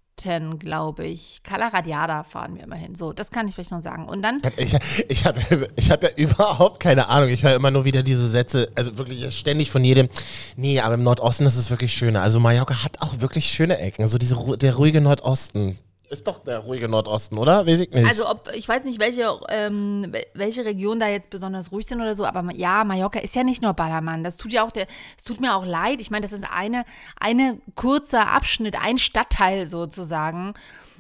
glaube 0.60 1.06
ich. 1.06 1.42
Cala 1.44 1.68
Radiada 1.70 2.24
fahren 2.24 2.56
wir 2.56 2.64
immer 2.64 2.76
hin. 2.76 2.96
So, 2.96 3.14
das 3.14 3.32
kann 3.32 3.48
ich 3.48 3.56
vielleicht 3.56 3.72
noch 3.72 3.84
sagen. 3.84 4.08
Und 4.08 4.22
dann 4.22 4.42
Ich, 4.58 4.76
ich 5.08 5.26
habe 5.26 5.70
ich 5.76 5.92
hab 5.92 6.04
ja 6.04 6.10
überhaupt 6.16 6.80
keine 6.80 7.08
Ahnung. 7.10 7.30
Ich 7.30 7.44
höre 7.44 7.56
immer 7.56 7.72
nur 7.72 7.86
wieder 7.86 8.04
diese 8.04 8.28
Sätze, 8.30 8.70
also 8.76 8.98
wirklich 8.98 9.36
ständig 9.38 9.72
von 9.72 9.84
jedem. 9.84 10.10
Nee, 10.56 10.80
aber 10.80 10.96
im 10.96 11.04
Nordosten 11.04 11.46
ist 11.46 11.56
es 11.56 11.70
wirklich 11.70 11.94
schöner. 11.94 12.22
Also 12.22 12.40
Mallorca 12.40 12.84
hat 12.84 13.02
auch 13.02 13.22
wirklich 13.22 13.46
schöne 13.46 13.78
Ecken. 13.80 14.08
So 14.08 14.18
diese, 14.18 14.36
der 14.58 14.76
ruhige 14.76 15.02
Nordosten. 15.02 15.78
Ist 16.10 16.28
doch 16.28 16.40
der 16.44 16.60
ruhige 16.60 16.90
Nordosten, 16.90 17.38
oder? 17.38 17.68
Weiß 17.68 17.80
ich 17.82 17.92
nicht. 17.92 18.08
Also 18.08 18.28
ob, 18.28 18.50
ich 18.56 18.68
weiß 18.68 18.84
nicht, 18.84 19.00
welche, 19.00 19.30
ähm, 19.50 20.08
wel- 20.12 20.26
welche 20.34 20.66
Regionen 20.66 21.00
da 21.00 21.08
jetzt 21.08 21.30
besonders 21.30 21.72
ruhig 21.72 21.86
sind 21.86 22.02
oder 22.02 22.16
so, 22.16 22.26
aber 22.26 22.44
ja, 22.56 22.84
Mallorca 22.84 23.20
ist 23.20 23.36
ja 23.36 23.44
nicht 23.44 23.62
nur 23.62 23.74
Ballermann. 23.74 24.24
Das 24.24 24.38
tut 24.38 24.52
ja 24.52 24.66
auch 24.66 24.72
der, 24.72 24.88
es 25.18 25.24
tut 25.24 25.40
mir 25.40 25.56
auch 25.56 25.66
leid. 25.66 26.00
Ich 26.02 26.10
meine, 26.10 26.24
das 26.24 26.34
ist 26.34 26.46
eine, 26.52 26.84
eine 27.20 27.60
kurzer 27.76 28.28
Abschnitt, 28.30 28.76
ein 28.82 28.98
Stadtteil 28.98 29.68
sozusagen. 29.68 30.56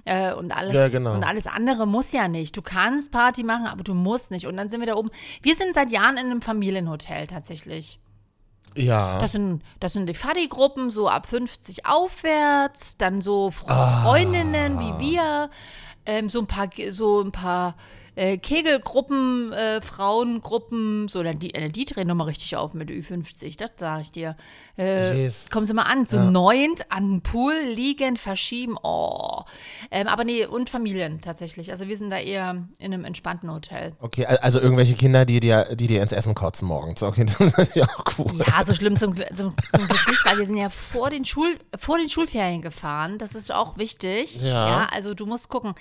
Äh, 0.05 0.33
und, 0.33 0.55
alles, 0.55 0.73
Ja, 0.73 0.87
genau. 0.89 1.13
und 1.13 1.23
alles 1.23 1.45
andere 1.47 1.85
muss 1.87 2.11
ja 2.11 2.27
nicht. 2.27 2.55
Du 2.55 2.61
kannst 2.61 3.11
Party 3.11 3.43
machen, 3.43 3.65
aber 3.67 3.83
du 3.83 3.93
musst 3.93 4.31
nicht. 4.31 4.47
Und 4.47 4.57
dann 4.57 4.69
sind 4.69 4.79
wir 4.79 4.87
da 4.87 4.95
oben. 4.95 5.09
Wir 5.41 5.55
sind 5.55 5.73
seit 5.73 5.91
Jahren 5.91 6.17
in 6.17 6.27
einem 6.27 6.41
Familienhotel 6.41 7.27
tatsächlich. 7.27 7.99
Ja. 8.75 9.19
Das 9.19 9.31
sind, 9.33 9.61
das 9.79 9.93
sind 9.93 10.07
die 10.07 10.13
Faddy-Gruppen, 10.13 10.89
so 10.91 11.09
ab 11.09 11.27
50 11.27 11.85
aufwärts, 11.85 12.97
dann 12.97 13.21
so 13.21 13.51
Fre 13.51 13.69
Ah. 13.71 14.03
Freundinnen 14.03 14.79
wie 14.79 15.11
wir, 15.11 15.49
ähm, 16.05 16.29
so 16.29 16.39
ein 16.39 16.47
paar, 16.47 16.69
so 16.91 17.21
ein 17.21 17.31
paar 17.31 17.75
äh, 18.19 18.37
Kegelgruppen, 18.37 19.53
äh, 19.53 19.81
Frauengruppen, 19.81 21.07
so, 21.07 21.23
dann 21.23 21.39
die, 21.39 21.53
äh, 21.55 21.69
die 21.69 21.85
drehen 21.85 22.07
nochmal 22.07 22.27
richtig 22.27 22.55
auf 22.57 22.73
mit 22.73 22.89
Ü50, 22.89 23.57
das 23.57 23.71
sag 23.77 24.01
ich 24.01 24.11
dir. 24.11 24.35
Äh, 24.75 25.29
kommen 25.51 25.65
Sie 25.65 25.73
mal 25.73 25.83
an, 25.83 26.05
so 26.05 26.19
neunt 26.19 26.89
an 26.91 27.09
den 27.09 27.21
Pool 27.21 27.53
liegen, 27.73 28.15
verschieben, 28.17 28.77
oh. 28.81 29.41
Ähm, 29.91 30.07
aber 30.07 30.23
nee, 30.23 30.45
und 30.45 30.69
Familien 30.69 31.21
tatsächlich. 31.21 31.71
Also 31.71 31.87
wir 31.87 31.97
sind 31.97 32.09
da 32.11 32.17
eher 32.17 32.67
in 32.77 32.93
einem 32.93 33.03
entspannten 33.05 33.51
Hotel. 33.51 33.93
Okay, 33.99 34.25
al- 34.25 34.37
also 34.37 34.59
irgendwelche 34.59 34.95
Kinder, 34.95 35.25
die 35.25 35.39
dir, 35.39 35.75
die 35.75 35.87
dir 35.87 36.01
ins 36.01 36.11
Essen 36.11 36.33
kotzen 36.35 36.67
morgens. 36.67 37.03
Okay, 37.03 37.25
das 37.39 37.39
ist 37.57 37.75
ja 37.75 37.83
auch 37.85 38.03
cool. 38.17 38.43
Ja, 38.45 38.63
so 38.65 38.73
schlimm 38.73 38.97
zum, 38.97 39.13
Gl- 39.13 39.27
zum, 39.35 39.53
zum 39.73 39.87
Glück 39.87 40.07
nicht, 40.09 40.25
weil 40.25 40.37
wir 40.39 40.45
sind 40.45 40.57
ja 40.57 40.69
vor 40.69 41.09
den, 41.09 41.25
Schul, 41.25 41.57
vor 41.77 41.97
den 41.97 42.09
Schulferien 42.09 42.61
gefahren. 42.61 43.17
Das 43.17 43.35
ist 43.35 43.53
auch 43.53 43.77
wichtig. 43.77 44.41
Ja. 44.41 44.87
also 44.93 45.13
du 45.13 45.25
musst 45.25 45.49
gucken. 45.49 45.73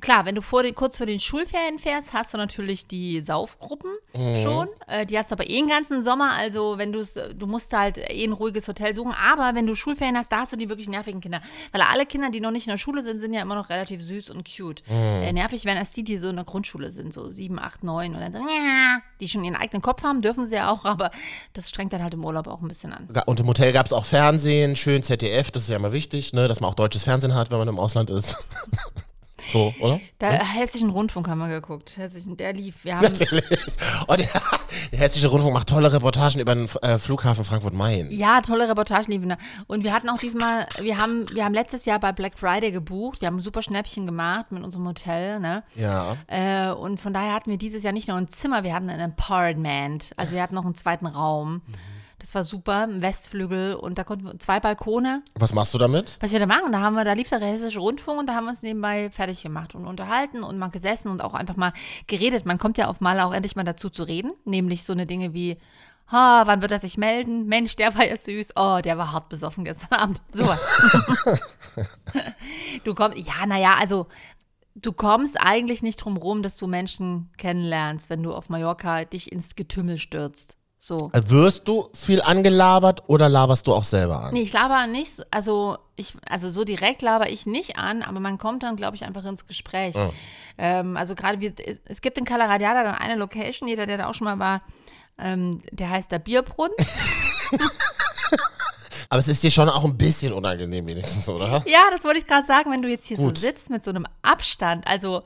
Klar, 0.00 0.26
wenn 0.26 0.34
du 0.34 0.42
vor 0.42 0.62
den, 0.62 0.74
kurz 0.74 0.96
vor 0.98 1.06
den 1.06 1.20
Schulferien 1.20 1.78
fährst, 1.82 2.12
hast 2.12 2.32
du 2.32 2.38
natürlich 2.38 2.86
die 2.86 3.20
Saufgruppen 3.22 3.90
schon. 4.14 4.68
Äh, 4.86 5.06
die 5.06 5.18
hast 5.18 5.30
du 5.30 5.34
aber 5.34 5.48
eh 5.48 5.56
den 5.56 5.68
ganzen 5.68 6.02
Sommer. 6.02 6.32
Also 6.38 6.78
wenn 6.78 6.92
du 6.92 7.00
es, 7.00 7.14
du 7.14 7.46
musst 7.46 7.72
halt 7.72 7.98
eh 7.98 8.24
ein 8.24 8.32
ruhiges 8.32 8.68
Hotel 8.68 8.94
suchen. 8.94 9.12
Aber 9.12 9.54
wenn 9.54 9.66
du 9.66 9.74
Schulferien 9.74 10.16
hast, 10.16 10.32
da 10.32 10.40
hast 10.40 10.52
du 10.52 10.56
die 10.56 10.68
wirklich 10.68 10.88
nervigen 10.88 11.20
Kinder. 11.20 11.40
Weil 11.72 11.82
alle 11.82 12.06
Kinder, 12.06 12.30
die 12.30 12.40
noch 12.40 12.50
nicht 12.50 12.66
in 12.66 12.70
der 12.70 12.78
Schule 12.78 13.02
sind, 13.02 13.18
sind 13.18 13.32
ja 13.32 13.42
immer 13.42 13.54
noch 13.54 13.70
relativ 13.70 14.02
süß 14.02 14.30
und 14.30 14.48
cute. 14.48 14.82
Äh, 14.88 15.32
nervig 15.32 15.64
werden 15.64 15.78
erst 15.78 15.96
die, 15.96 16.04
die 16.04 16.18
so 16.18 16.28
in 16.28 16.36
der 16.36 16.44
Grundschule 16.44 16.90
sind, 16.90 17.12
so 17.12 17.30
sieben, 17.30 17.58
acht, 17.58 17.82
neun 17.84 18.14
und 18.14 18.20
dann 18.20 18.32
so, 18.32 18.38
ja, 18.38 19.00
die 19.20 19.28
schon 19.28 19.44
ihren 19.44 19.56
eigenen 19.56 19.82
Kopf 19.82 20.02
haben, 20.02 20.22
dürfen 20.22 20.46
sie 20.46 20.56
ja 20.56 20.70
auch, 20.70 20.84
aber 20.84 21.10
das 21.52 21.68
strengt 21.68 21.92
dann 21.92 22.02
halt 22.02 22.14
im 22.14 22.24
Urlaub 22.24 22.46
auch 22.46 22.60
ein 22.60 22.68
bisschen 22.68 22.92
an. 22.92 23.08
Und 23.26 23.40
im 23.40 23.46
Hotel 23.46 23.72
gab 23.72 23.86
es 23.86 23.92
auch 23.92 24.04
Fernsehen, 24.04 24.76
schön 24.76 25.02
ZDF, 25.02 25.50
das 25.50 25.64
ist 25.64 25.68
ja 25.70 25.76
immer 25.76 25.92
wichtig, 25.92 26.32
ne, 26.32 26.48
dass 26.48 26.60
man 26.60 26.70
auch 26.70 26.74
deutsches 26.74 27.04
Fernsehen 27.04 27.34
hat, 27.34 27.50
wenn 27.50 27.58
man 27.58 27.68
im 27.68 27.78
Ausland 27.78 28.10
ist. 28.10 28.42
So, 29.48 29.74
oder? 29.80 30.00
Da, 30.18 30.30
Hessischen 30.30 30.90
Rundfunk 30.90 31.28
haben 31.28 31.38
wir 31.38 31.48
geguckt. 31.48 31.96
Hessischen, 31.96 32.36
der 32.36 32.52
lief. 32.52 32.84
Wir 32.84 32.96
haben, 32.96 33.02
Natürlich. 33.04 33.44
Oh, 34.08 34.14
der, 34.14 34.28
der 34.92 34.98
Hessische 34.98 35.28
Rundfunk 35.28 35.52
macht 35.54 35.68
tolle 35.68 35.92
Reportagen 35.92 36.40
über 36.40 36.54
den 36.54 36.68
äh, 36.82 36.98
Flughafen 36.98 37.44
Frankfurt-Main. 37.44 38.10
ja, 38.10 38.40
tolle 38.40 38.68
Reportagen 38.68 39.10
liefen 39.10 39.28
da. 39.30 39.36
Und 39.66 39.84
wir 39.84 39.92
hatten 39.92 40.08
auch 40.08 40.18
diesmal, 40.18 40.66
wir 40.80 40.98
haben, 40.98 41.26
wir 41.34 41.44
haben 41.44 41.54
letztes 41.54 41.84
Jahr 41.84 41.98
bei 41.98 42.12
Black 42.12 42.38
Friday 42.38 42.70
gebucht. 42.70 43.20
Wir 43.20 43.28
haben 43.28 43.36
ein 43.38 43.42
super 43.42 43.62
Schnäppchen 43.62 44.06
gemacht 44.06 44.52
mit 44.52 44.62
unserem 44.62 44.86
Hotel, 44.86 45.40
ne? 45.40 45.62
Ja. 45.74 46.16
Äh, 46.28 46.72
und 46.72 47.00
von 47.00 47.12
daher 47.12 47.34
hatten 47.34 47.50
wir 47.50 47.58
dieses 47.58 47.82
Jahr 47.82 47.92
nicht 47.92 48.08
nur 48.08 48.16
ein 48.16 48.28
Zimmer, 48.28 48.62
wir 48.64 48.74
hatten 48.74 48.90
ein 48.90 49.00
Apartment. 49.00 50.12
Also 50.16 50.32
wir 50.32 50.42
hatten 50.42 50.54
noch 50.54 50.64
einen 50.64 50.74
zweiten 50.74 51.06
Raum. 51.06 51.62
Das 52.22 52.36
war 52.36 52.44
super, 52.44 52.84
ein 52.84 53.02
Westflügel 53.02 53.74
und 53.74 53.98
da 53.98 54.04
konnten 54.04 54.24
wir 54.24 54.38
zwei 54.38 54.60
Balkone. 54.60 55.24
Was 55.34 55.52
machst 55.54 55.74
du 55.74 55.78
damit? 55.78 56.18
Was 56.20 56.30
wir 56.30 56.38
da 56.38 56.46
machen, 56.46 56.70
da 56.70 56.78
haben 56.78 56.94
wir, 56.94 57.04
da 57.04 57.14
lief 57.14 57.28
der 57.28 57.40
Hessische 57.40 57.80
Rundfunk 57.80 58.20
und 58.20 58.28
da 58.28 58.36
haben 58.36 58.44
wir 58.44 58.50
uns 58.50 58.62
nebenbei 58.62 59.10
fertig 59.10 59.42
gemacht 59.42 59.74
und 59.74 59.88
unterhalten 59.88 60.44
und 60.44 60.56
mal 60.56 60.68
gesessen 60.68 61.08
und 61.08 61.20
auch 61.20 61.34
einfach 61.34 61.56
mal 61.56 61.72
geredet. 62.06 62.46
Man 62.46 62.58
kommt 62.58 62.78
ja 62.78 62.86
auf 62.86 63.00
Mal 63.00 63.18
auch 63.18 63.34
endlich 63.34 63.56
mal 63.56 63.64
dazu 63.64 63.90
zu 63.90 64.04
reden, 64.04 64.30
nämlich 64.44 64.84
so 64.84 64.92
eine 64.92 65.04
Dinge 65.04 65.34
wie, 65.34 65.58
ha, 66.12 66.46
wann 66.46 66.62
wird 66.62 66.70
er 66.70 66.78
sich 66.78 66.96
melden? 66.96 67.46
Mensch, 67.46 67.74
der 67.74 67.96
war 67.96 68.06
ja 68.06 68.16
süß. 68.16 68.52
Oh, 68.54 68.78
der 68.84 68.98
war 68.98 69.10
hart 69.10 69.28
besoffen 69.28 69.64
gestern 69.64 69.92
Abend. 69.98 70.22
Sowas. 70.32 70.60
du 72.84 72.94
kommst, 72.94 73.18
ja, 73.18 73.46
naja, 73.46 73.74
also 73.80 74.06
du 74.76 74.92
kommst 74.92 75.36
eigentlich 75.40 75.82
nicht 75.82 75.96
drum 75.96 76.16
rum, 76.16 76.44
dass 76.44 76.56
du 76.56 76.68
Menschen 76.68 77.30
kennenlernst, 77.36 78.10
wenn 78.10 78.22
du 78.22 78.32
auf 78.32 78.48
Mallorca 78.48 79.04
dich 79.04 79.32
ins 79.32 79.56
Getümmel 79.56 79.98
stürzt. 79.98 80.56
So. 80.84 81.10
Äh, 81.12 81.20
Wirst 81.26 81.68
du 81.68 81.90
viel 81.94 82.20
angelabert 82.22 83.04
oder 83.06 83.28
laberst 83.28 83.68
du 83.68 83.72
auch 83.72 83.84
selber 83.84 84.18
an? 84.24 84.34
Nee, 84.34 84.42
ich 84.42 84.52
laber 84.52 84.88
nicht, 84.88 85.14
so- 85.14 85.22
also 85.30 85.78
ich, 85.94 86.14
also 86.28 86.50
so 86.50 86.64
direkt 86.64 87.02
laber 87.02 87.30
ich 87.30 87.46
nicht 87.46 87.78
an, 87.78 88.02
aber 88.02 88.18
man 88.18 88.36
kommt 88.36 88.64
dann, 88.64 88.74
glaube 88.74 88.96
ich, 88.96 89.04
einfach 89.04 89.24
ins 89.24 89.46
Gespräch. 89.46 89.94
Oh. 89.94 90.10
Ähm, 90.58 90.96
also 90.96 91.14
gerade 91.14 91.38
es- 91.64 91.80
es 91.84 92.00
gibt 92.00 92.18
in 92.18 92.24
Cala 92.24 92.46
Radiada 92.46 92.82
dann 92.82 92.96
eine 92.96 93.14
Location, 93.14 93.68
jeder, 93.68 93.86
der 93.86 93.96
da 93.98 94.06
auch 94.08 94.14
schon 94.14 94.24
mal 94.24 94.40
war, 94.40 94.60
ähm, 95.18 95.62
der 95.70 95.88
heißt 95.88 96.10
der 96.10 96.18
Bierbrunnen. 96.18 96.74
Aber 99.08 99.18
es 99.18 99.28
ist 99.28 99.42
dir 99.42 99.50
schon 99.50 99.68
auch 99.68 99.84
ein 99.84 99.96
bisschen 99.96 100.32
unangenehm 100.32 100.86
wenigstens, 100.86 101.28
oder? 101.28 101.62
Ja, 101.66 101.82
das 101.90 102.04
wollte 102.04 102.18
ich 102.18 102.26
gerade 102.26 102.46
sagen, 102.46 102.70
wenn 102.70 102.82
du 102.82 102.88
jetzt 102.88 103.06
hier 103.06 103.16
Gut. 103.16 103.38
so 103.38 103.46
sitzt 103.46 103.70
mit 103.70 103.84
so 103.84 103.90
einem 103.90 104.06
Abstand, 104.22 104.86
also 104.86 105.22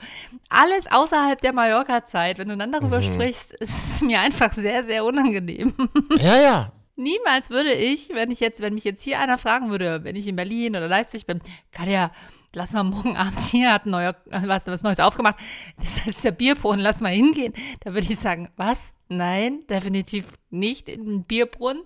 alles 0.48 0.86
außerhalb 0.90 1.40
der 1.40 1.52
Mallorca-Zeit, 1.52 2.38
wenn 2.38 2.48
du 2.48 2.56
dann 2.56 2.72
darüber 2.72 3.00
Mhm. 3.00 3.12
sprichst, 3.14 3.52
ist 3.60 3.94
es 3.96 4.00
mir 4.02 4.20
einfach 4.20 4.52
sehr, 4.52 4.84
sehr 4.84 5.04
unangenehm. 5.04 5.74
Ja, 6.18 6.36
ja. 6.40 6.72
Niemals 6.96 7.50
würde 7.50 7.72
ich, 7.74 8.08
wenn 8.14 8.30
ich 8.30 8.40
jetzt, 8.40 8.60
wenn 8.62 8.72
mich 8.74 8.84
jetzt 8.84 9.02
hier 9.02 9.18
einer 9.20 9.36
fragen 9.36 9.70
würde, 9.70 10.02
wenn 10.04 10.16
ich 10.16 10.26
in 10.26 10.36
Berlin 10.36 10.76
oder 10.76 10.88
Leipzig 10.88 11.26
bin, 11.26 11.42
Katja, 11.70 12.10
lass 12.54 12.72
mal 12.72 12.84
morgen 12.84 13.16
Abend 13.18 13.38
hier, 13.40 13.70
hat 13.72 13.84
neuer, 13.84 14.16
was, 14.30 14.66
was 14.66 14.82
Neues 14.82 14.98
aufgemacht, 14.98 15.36
das 15.82 16.06
heißt 16.06 16.24
der 16.24 16.30
Bierbrunnen, 16.32 16.80
lass 16.80 17.02
mal 17.02 17.12
hingehen. 17.12 17.52
Da 17.84 17.92
würde 17.92 18.10
ich 18.10 18.18
sagen, 18.18 18.48
was? 18.56 18.78
Nein, 19.08 19.60
definitiv 19.68 20.32
nicht 20.50 20.88
in 20.88 21.04
den 21.04 21.22
Bierbrunnen. 21.24 21.82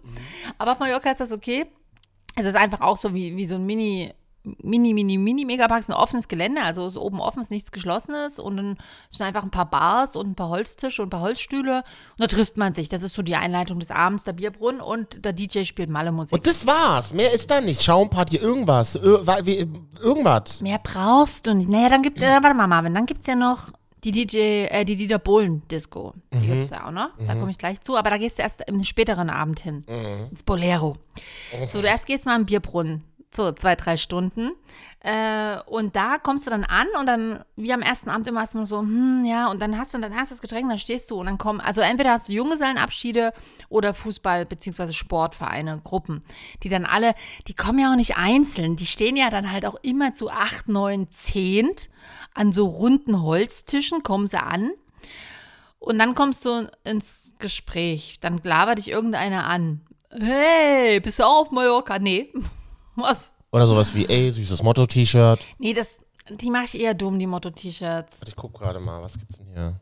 Aber 0.59 0.73
auf 0.73 0.79
Mallorca 0.79 1.11
ist 1.11 1.21
das 1.21 1.33
okay. 1.33 1.67
Es 2.37 2.47
ist 2.47 2.57
einfach 2.57 2.81
auch 2.81 2.97
so 2.97 3.15
wie, 3.15 3.37
wie 3.37 3.47
so 3.47 3.57
ein 3.57 3.67
Mini, 3.67 4.13
Mini, 4.63 4.95
Mini, 4.95 5.19
Mini 5.19 5.45
Megapark, 5.45 5.81
ist 5.81 5.91
ein 5.91 5.97
offenes 5.97 6.27
Gelände, 6.27 6.63
also 6.63 6.87
ist 6.87 6.97
oben 6.97 7.21
offen, 7.21 7.43
ist 7.43 7.51
nichts 7.51 7.73
Geschlossenes 7.73 8.39
und 8.39 8.57
dann 8.57 8.79
sind 9.11 9.27
einfach 9.27 9.43
ein 9.43 9.51
paar 9.51 9.69
Bars 9.69 10.17
und 10.17 10.31
ein 10.31 10.35
paar 10.35 10.49
Holztische 10.49 11.03
und 11.03 11.09
ein 11.09 11.11
paar 11.11 11.21
Holzstühle 11.21 11.79
und 11.79 12.21
da 12.21 12.27
trifft 12.27 12.57
man 12.57 12.73
sich. 12.73 12.89
Das 12.89 13.03
ist 13.03 13.15
so 13.15 13.23
die 13.23 13.37
Einleitung 13.37 13.79
des 13.81 13.91
Abends, 13.91 14.25
der 14.25 14.33
Bierbrunnen 14.33 14.81
und 14.81 15.25
der 15.25 15.35
DJ 15.35 15.65
spielt 15.65 15.91
Malle-Musik. 15.91 16.33
Und 16.33 16.47
das 16.47 16.67
war's. 16.67 17.13
Mehr 17.13 17.33
ist 17.35 17.51
da 17.51 17.61
nicht. 17.61 17.83
Schaumparty, 17.83 18.39
irgendwas. 18.39 18.95
Irgendwas. 18.95 20.63
Mehr 20.63 20.81
brauchst 20.83 21.47
du 21.47 21.55
nicht. 21.55 21.69
Naja, 21.69 21.91
dann 21.91 22.03
gibt 22.03 22.19
äh, 22.19 22.43
warte 22.43 22.55
mal, 22.55 22.67
Marvin, 22.67 22.95
dann 22.95 23.07
gibt 23.07 23.21
es 23.21 23.27
ja 23.27 23.37
noch 23.37 23.73
die 24.05 24.13
DJ, 24.13 24.39
äh, 24.67 24.85
die 24.85 24.97
Dieter 24.97 25.19
Bohlen 25.19 25.63
Disco. 25.69 26.15
Die 26.33 26.47
gibt 26.47 26.65
es 26.65 26.71
ja 26.71 26.87
auch 26.87 26.91
noch. 26.91 27.11
Da 27.27 27.35
komme 27.35 27.51
ich 27.51 27.59
gleich 27.59 27.81
zu, 27.81 27.97
aber 27.97 28.11
da 28.11 28.17
gehst 28.19 28.39
du 28.39 28.43
erst 28.43 28.63
im 28.67 28.83
späteren 28.85 29.29
Abend 29.31 29.61
hin. 29.61 29.85
Ins 30.31 30.43
Bolero. 30.43 30.97
So, 31.69 31.81
du 31.81 31.87
erst 31.87 32.07
gehst 32.07 32.25
mal 32.27 32.37
im 32.39 32.47
Bierbrunnen. 32.47 33.05
So, 33.33 33.53
zwei, 33.53 33.77
drei 33.77 33.97
Stunden. 33.97 34.51
Äh, 35.03 35.59
und 35.67 35.95
da 35.95 36.19
kommst 36.19 36.47
du 36.47 36.51
dann 36.51 36.65
an 36.65 36.87
und 36.99 37.07
dann, 37.07 37.45
wie 37.57 37.73
am 37.73 37.81
ersten 37.81 38.11
Abend 38.11 38.27
immer 38.27 38.41
erstmal 38.41 38.67
so, 38.67 38.81
hm, 38.81 39.25
ja, 39.25 39.49
und 39.51 39.63
dann 39.63 39.79
hast 39.79 39.95
du 39.95 39.99
dein 39.99 40.13
erstes 40.13 40.41
Getränk, 40.41 40.69
dann 40.69 40.79
stehst 40.79 41.11
du 41.11 41.21
und 41.21 41.27
dann 41.27 41.39
kommen, 41.39 41.61
also 41.61 41.81
entweder 41.81 42.11
hast 42.11 42.29
du 42.29 42.33
Junggesellenabschiede 42.33 43.33
oder 43.71 43.95
Fußball- 43.95 44.45
bzw. 44.45 44.93
Sportvereine, 44.93 45.81
Gruppen, 45.83 46.23
die 46.63 46.69
dann 46.69 46.85
alle, 46.85 47.15
die 47.47 47.55
kommen 47.55 47.79
ja 47.79 47.93
auch 47.93 47.97
nicht 47.97 48.17
einzeln, 48.19 48.77
die 48.77 48.85
stehen 48.85 49.17
ja 49.17 49.31
dann 49.31 49.51
halt 49.51 49.65
auch 49.65 49.77
immer 49.81 50.13
zu 50.13 50.29
acht, 50.29 50.69
neun, 50.69 51.09
zehn 51.09 51.71
an 52.35 52.53
so 52.53 52.67
runden 52.67 53.23
Holztischen, 53.23 54.03
kommen 54.03 54.27
sie 54.27 54.43
an 54.43 54.71
und 55.79 55.99
dann 55.99 56.15
kommst 56.15 56.45
du 56.45 56.69
ins 56.85 57.37
Gespräch, 57.39 58.19
dann 58.21 58.39
labert 58.43 58.79
dich 58.79 58.91
irgendeiner 58.91 59.47
an. 59.47 59.81
Hey, 60.11 61.01
bist 61.01 61.21
du 61.21 61.23
auch 61.25 61.43
auf 61.43 61.51
Mallorca? 61.53 61.99
Nee. 61.99 62.35
Was? 63.03 63.35
Oder 63.53 63.67
sowas 63.67 63.95
wie, 63.95 64.07
ey, 64.07 64.31
süßes 64.31 64.63
Motto-T-Shirt. 64.63 65.41
Nee, 65.59 65.73
das, 65.75 65.89
die 66.29 66.51
mache 66.51 66.65
ich 66.67 66.81
eher 66.81 66.95
dumm, 66.95 67.19
die 67.19 67.27
Motto-T-Shirts. 67.27 68.21
Warte, 68.21 68.29
Ich 68.29 68.37
guck 68.37 68.55
gerade 68.59 68.79
mal, 68.81 69.03
was 69.03 69.15
gibt's 69.19 69.39
denn 69.39 69.47
hier? 69.49 69.79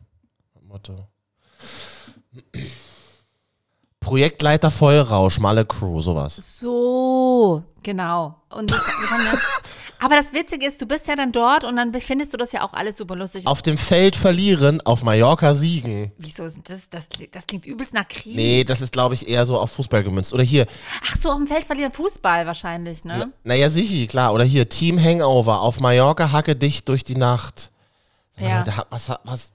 Motto. 0.67 1.07
Projektleiter 3.99 4.71
Vollrausch, 4.71 5.39
Malle 5.39 5.65
Crew, 5.65 6.01
sowas. 6.01 6.35
So, 6.59 7.63
genau. 7.83 8.35
Und 8.49 8.71
das, 8.71 8.79
das 8.79 9.09
haben 9.11 9.23
wir, 9.23 9.39
aber 9.99 10.15
das 10.15 10.33
Witzige 10.33 10.65
ist, 10.67 10.81
du 10.81 10.85
bist 10.85 11.07
ja 11.07 11.15
dann 11.15 11.31
dort 11.31 11.63
und 11.63 11.75
dann 11.75 11.93
findest 11.93 12.33
du 12.33 12.37
das 12.37 12.51
ja 12.51 12.61
auch 12.63 12.73
alles 12.73 12.97
super 12.97 13.15
lustig. 13.15 13.45
Auf 13.47 13.61
dem 13.61 13.77
Feld 13.77 14.15
verlieren, 14.15 14.81
auf 14.81 15.03
Mallorca 15.03 15.53
siegen. 15.53 16.11
Wieso 16.17 16.43
ist 16.45 16.57
das, 16.69 16.89
das? 16.89 17.09
klingt- 17.09 17.35
Das 17.35 17.45
klingt 17.45 17.65
übelst 17.65 17.93
nach 17.93 18.07
Krieg. 18.07 18.35
Nee, 18.35 18.63
das 18.63 18.81
ist, 18.81 18.91
glaube 18.93 19.13
ich, 19.15 19.27
eher 19.27 19.45
so 19.45 19.59
auf 19.59 19.71
Fußball 19.71 20.03
gemünzt. 20.03 20.33
Oder 20.33 20.43
hier, 20.43 20.65
Ach 21.09 21.15
so, 21.17 21.29
auf 21.31 21.37
dem 21.37 21.47
Feld 21.47 21.65
verlieren 21.65 21.91
Fußball 21.91 22.45
wahrscheinlich, 22.45 23.03
ne? 23.05 23.31
naja, 23.43 23.69
sicher, 23.69 24.07
klar. 24.07 24.33
Oder 24.33 24.43
hier, 24.43 24.67
Team 24.69 24.99
Hangover, 25.03 25.61
auf 25.61 25.79
Mallorca 25.79 26.31
hacke 26.31 26.55
dich 26.55 26.83
durch 26.85 27.03
die 27.03 27.15
Nacht. 27.15 27.71
Ja. 28.39 28.59
Leute, 28.59 28.73
was, 28.89 29.09
was, 29.25 29.51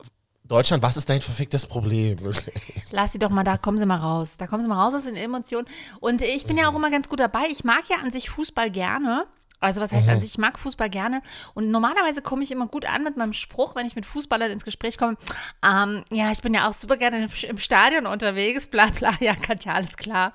Deutschland, 0.47 0.83
was 0.83 0.99
ist 0.99 1.09
dein 1.09 1.23
verficktes 1.23 1.65
Problem? 1.67 2.19
Lass 2.91 3.13
sie 3.13 3.19
doch 3.19 3.31
mal 3.31 3.45
da, 3.45 3.57
kommen 3.57 3.79
sie 3.79 3.87
mal 3.87 3.97
raus. 3.97 4.33
Da 4.37 4.47
kommen 4.47 4.63
sie 4.63 4.69
mal 4.69 4.85
raus 4.85 4.93
aus 4.95 5.05
den 5.05 5.17
Emotionen. 5.17 5.67
Und 6.01 6.21
ich 6.21 6.45
bin 6.45 6.59
ja 6.59 6.69
auch 6.69 6.75
immer 6.75 6.91
ganz 6.91 7.09
gut 7.09 7.19
dabei. 7.19 7.45
Ich 7.51 7.65
mag 7.65 7.85
ja 7.89 7.97
an 8.05 8.13
sich 8.13 8.29
Fußball 8.29 8.71
gerne. 8.71 9.25
Also 9.65 9.81
was 9.81 9.93
heißt 9.93 10.09
an 10.09 10.21
sich, 10.21 10.33
ich 10.33 10.39
mag 10.39 10.59
Fußball 10.59 10.91
gerne. 10.91 11.23
Und 11.55 11.71
normalerweise 11.71 12.21
komme 12.21 12.45
ich 12.45 12.53
immer 12.53 12.67
gut 12.67 12.87
an 12.87 13.03
mit 13.03 13.17
meinem 13.17 13.33
Spruch, 13.33 13.75
wenn 13.75 13.87
ich 13.87 13.97
mit 13.97 14.05
Fußballern 14.05 14.51
ins 14.51 14.65
Gespräch 14.65 14.99
komme. 14.99 15.17
Ähm, 15.65 16.05
ja, 16.13 16.31
ich 16.33 16.43
bin 16.43 16.53
ja 16.53 16.69
auch 16.69 16.75
super 16.75 16.99
gerne 16.99 17.29
im, 17.49 17.59
Stadion 17.59 18.07
unterwegs, 18.07 18.67
bla 18.67 18.87
bla. 18.87 19.15
Ja, 19.21 19.35
Katja, 19.35 19.73
alles 19.73 19.97
klar. 19.97 20.35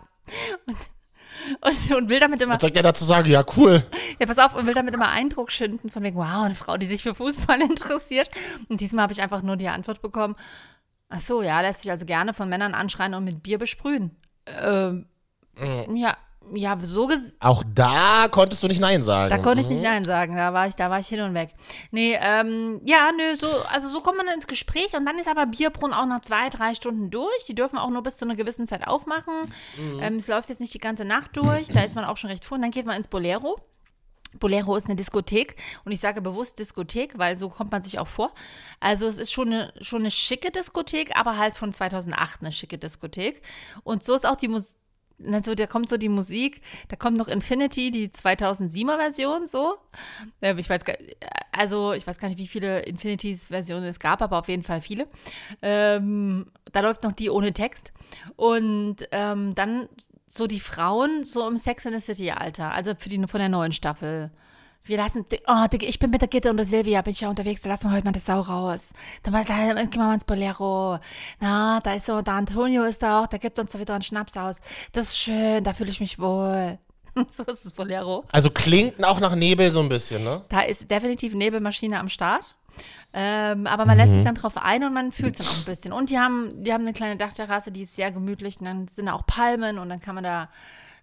Und, 0.65 0.77
und, 1.61 1.95
und 1.95 2.09
will 2.09 2.19
damit 2.19 2.41
immer, 2.41 2.55
Was 2.55 2.61
soll 2.61 2.69
ich 2.69 2.75
dir 2.75 2.81
dazu 2.81 3.05
sagen? 3.05 3.29
Ja, 3.29 3.43
cool. 3.55 3.83
ja, 4.19 4.25
pass 4.25 4.39
auf, 4.39 4.55
und 4.55 4.65
will 4.65 4.73
damit 4.73 4.95
immer 4.95 5.09
Eindruck 5.09 5.51
schinden 5.51 5.89
von 5.89 6.01
wegen, 6.01 6.15
wow, 6.15 6.43
eine 6.43 6.55
Frau, 6.55 6.77
die 6.77 6.87
sich 6.87 7.03
für 7.03 7.13
Fußball 7.13 7.61
interessiert. 7.61 8.31
Und 8.67 8.81
diesmal 8.81 9.03
habe 9.03 9.13
ich 9.13 9.21
einfach 9.21 9.43
nur 9.43 9.57
die 9.57 9.67
Antwort 9.67 10.01
bekommen, 10.01 10.35
ach 11.09 11.19
so, 11.19 11.43
ja, 11.43 11.61
lässt 11.61 11.81
sich 11.83 11.91
also 11.91 12.05
gerne 12.05 12.33
von 12.33 12.49
Männern 12.49 12.73
anschreien 12.73 13.13
und 13.13 13.25
mit 13.25 13.43
Bier 13.43 13.59
besprühen. 13.59 14.15
Ähm, 14.47 15.05
ja, 15.93 16.17
ja, 16.53 16.77
so 16.81 17.07
ges 17.07 17.35
Auch 17.39 17.63
da 17.73 18.27
konntest 18.29 18.63
du 18.63 18.67
nicht 18.67 18.79
Nein 18.79 19.03
sagen. 19.03 19.29
da 19.29 19.37
konnte 19.37 19.61
ich 19.61 19.69
nicht 19.69 19.83
Nein 19.83 20.03
sagen, 20.03 20.35
da 20.35 20.53
war 20.53 20.67
ich, 20.67 20.75
da 20.75 20.89
war 20.89 20.99
ich 20.99 21.07
hin 21.07 21.21
und 21.21 21.33
weg. 21.33 21.53
Nee, 21.91 22.17
ähm, 22.21 22.81
ja, 22.85 23.11
nö, 23.15 23.35
so, 23.35 23.47
also 23.71 23.87
so 23.87 24.01
kommt 24.01 24.17
man 24.17 24.27
ins 24.27 24.47
Gespräch 24.47 24.95
und 24.95 25.05
dann 25.05 25.17
ist 25.19 25.27
aber 25.27 25.45
Bierbrunn 25.45 25.93
auch 25.93 26.05
nach 26.05 26.21
zwei, 26.21 26.49
drei 26.49 26.73
Stunden 26.73 27.09
durch. 27.11 27.45
Die 27.47 27.55
dürfen 27.55 27.77
auch 27.77 27.89
nur 27.89 28.03
bis 28.03 28.17
zu 28.17 28.25
einer 28.25 28.35
gewissen 28.35 28.67
Zeit 28.67 28.87
aufmachen. 28.87 29.33
Ähm, 30.01 30.17
es 30.17 30.27
läuft 30.27 30.49
jetzt 30.49 30.59
nicht 30.59 30.73
die 30.73 30.79
ganze 30.79 31.05
Nacht 31.05 31.37
durch, 31.37 31.67
da 31.67 31.81
ist 31.83 31.95
man 31.95 32.05
auch 32.05 32.17
schon 32.17 32.29
recht 32.29 32.45
früh 32.45 32.55
und 32.55 32.61
dann 32.61 32.71
geht 32.71 32.85
man 32.85 32.97
ins 32.97 33.07
Bolero. 33.07 33.59
Bolero 34.39 34.75
ist 34.75 34.85
eine 34.85 34.95
Diskothek 34.95 35.55
und 35.85 35.91
ich 35.91 35.99
sage 35.99 36.21
bewusst 36.21 36.59
Diskothek, 36.59 37.17
weil 37.17 37.35
so 37.35 37.49
kommt 37.49 37.71
man 37.71 37.81
sich 37.81 37.99
auch 37.99 38.07
vor. 38.07 38.31
Also 38.79 39.07
es 39.07 39.17
ist 39.17 39.31
schon 39.31 39.47
eine, 39.47 39.73
schon 39.81 40.03
eine 40.03 40.11
schicke 40.11 40.51
Diskothek, 40.51 41.17
aber 41.17 41.37
halt 41.37 41.57
von 41.57 41.73
2008 41.73 42.41
eine 42.41 42.51
schicke 42.51 42.77
Diskothek. 42.77 43.41
Und 43.83 44.03
so 44.03 44.13
ist 44.15 44.27
auch 44.27 44.35
die 44.35 44.47
Musik. 44.47 44.69
Also, 45.31 45.55
da 45.55 45.67
kommt 45.67 45.89
so 45.89 45.97
die 45.97 46.09
Musik, 46.09 46.61
da 46.87 46.95
kommt 46.95 47.17
noch 47.17 47.27
Infinity, 47.27 47.91
die 47.91 48.09
2007er 48.09 48.97
Version, 48.97 49.47
so. 49.47 49.77
Ähm, 50.41 50.57
Ich 50.57 50.69
weiß 50.69 50.85
gar, 50.85 50.95
also 51.51 51.93
ich 51.93 52.07
weiß 52.07 52.19
gar 52.19 52.29
nicht, 52.29 52.37
wie 52.37 52.47
viele 52.47 52.81
Infinitys 52.81 53.47
Versionen 53.47 53.85
es 53.85 53.99
gab, 53.99 54.21
aber 54.21 54.39
auf 54.39 54.47
jeden 54.47 54.63
Fall 54.63 54.81
viele. 54.81 55.07
Ähm, 55.61 56.47
da 56.71 56.81
läuft 56.81 57.03
noch 57.03 57.11
die 57.11 57.29
ohne 57.29 57.53
Text. 57.53 57.91
Und 58.35 58.97
ähm, 59.11 59.55
dann 59.55 59.89
so 60.27 60.47
die 60.47 60.59
Frauen 60.59 61.23
so 61.23 61.47
im 61.47 61.57
Sex 61.57 61.85
in 61.85 61.93
the 61.93 61.99
City 61.99 62.31
Alter, 62.31 62.71
also 62.73 62.93
für 62.97 63.09
die 63.09 63.25
von 63.27 63.39
der 63.39 63.49
neuen 63.49 63.71
Staffel. 63.71 64.31
Wir 64.89 64.97
lassen, 64.97 65.23
oh, 65.45 65.65
ich 65.81 65.99
bin 65.99 66.09
mit 66.09 66.21
der 66.21 66.27
Gitte 66.27 66.49
und 66.49 66.57
der 66.57 66.65
Silvia, 66.65 67.03
bin 67.03 67.11
ich 67.11 67.21
ja 67.21 67.29
unterwegs, 67.29 67.61
da 67.61 67.69
lassen 67.69 67.87
wir 67.87 67.95
heute 67.95 68.05
mal 68.05 68.11
das 68.11 68.25
Sau 68.25 68.39
raus. 68.39 68.89
Dann, 69.21 69.33
da 69.33 69.43
gehen 69.43 69.75
wir 69.77 69.99
mal 69.99 70.15
ins 70.15 70.25
Bolero. 70.25 70.97
Na, 71.39 71.79
da 71.81 71.93
ist 71.93 72.07
so, 72.07 72.23
der 72.23 72.33
Antonio 72.33 72.85
ist 72.85 73.03
da 73.03 73.21
auch, 73.21 73.27
der 73.27 73.37
gibt 73.37 73.59
uns 73.59 73.71
da 73.71 73.79
wieder 73.79 73.93
einen 73.93 74.01
Schnaps 74.01 74.35
aus. 74.35 74.55
Das 74.91 75.09
ist 75.09 75.19
schön, 75.19 75.63
da 75.63 75.75
fühle 75.75 75.91
ich 75.91 75.99
mich 75.99 76.17
wohl. 76.17 76.79
so 77.29 77.43
ist 77.43 77.67
es 77.67 77.73
Bolero. 77.73 78.25
Also 78.31 78.49
klingt 78.49 79.05
auch 79.05 79.19
nach 79.19 79.35
Nebel 79.35 79.71
so 79.71 79.79
ein 79.79 79.89
bisschen, 79.89 80.23
ne? 80.23 80.41
Da 80.49 80.61
ist 80.61 80.89
definitiv 80.89 81.35
Nebelmaschine 81.35 81.99
am 81.99 82.09
Start. 82.09 82.55
Ähm, 83.13 83.67
aber 83.67 83.85
man 83.85 83.95
lässt 83.95 84.13
sich 84.13 84.23
dann 84.23 84.33
drauf 84.33 84.57
ein 84.57 84.83
und 84.83 84.93
man 84.95 85.11
fühlt 85.11 85.39
es 85.39 85.45
dann 85.45 85.53
auch 85.53 85.59
ein 85.59 85.65
bisschen. 85.65 85.93
Und 85.93 86.09
die 86.09 86.17
haben, 86.17 86.63
die 86.63 86.73
haben 86.73 86.81
eine 86.81 86.93
kleine 86.93 87.15
Dachterrasse, 87.15 87.71
die 87.71 87.83
ist 87.83 87.95
sehr 87.95 88.11
gemütlich. 88.11 88.59
Und 88.59 88.65
dann 88.65 88.87
sind 88.87 89.05
da 89.05 89.13
auch 89.13 89.27
Palmen 89.27 89.77
und 89.77 89.87
dann 89.89 89.99
kann 89.99 90.15
man 90.15 90.23
da 90.23 90.49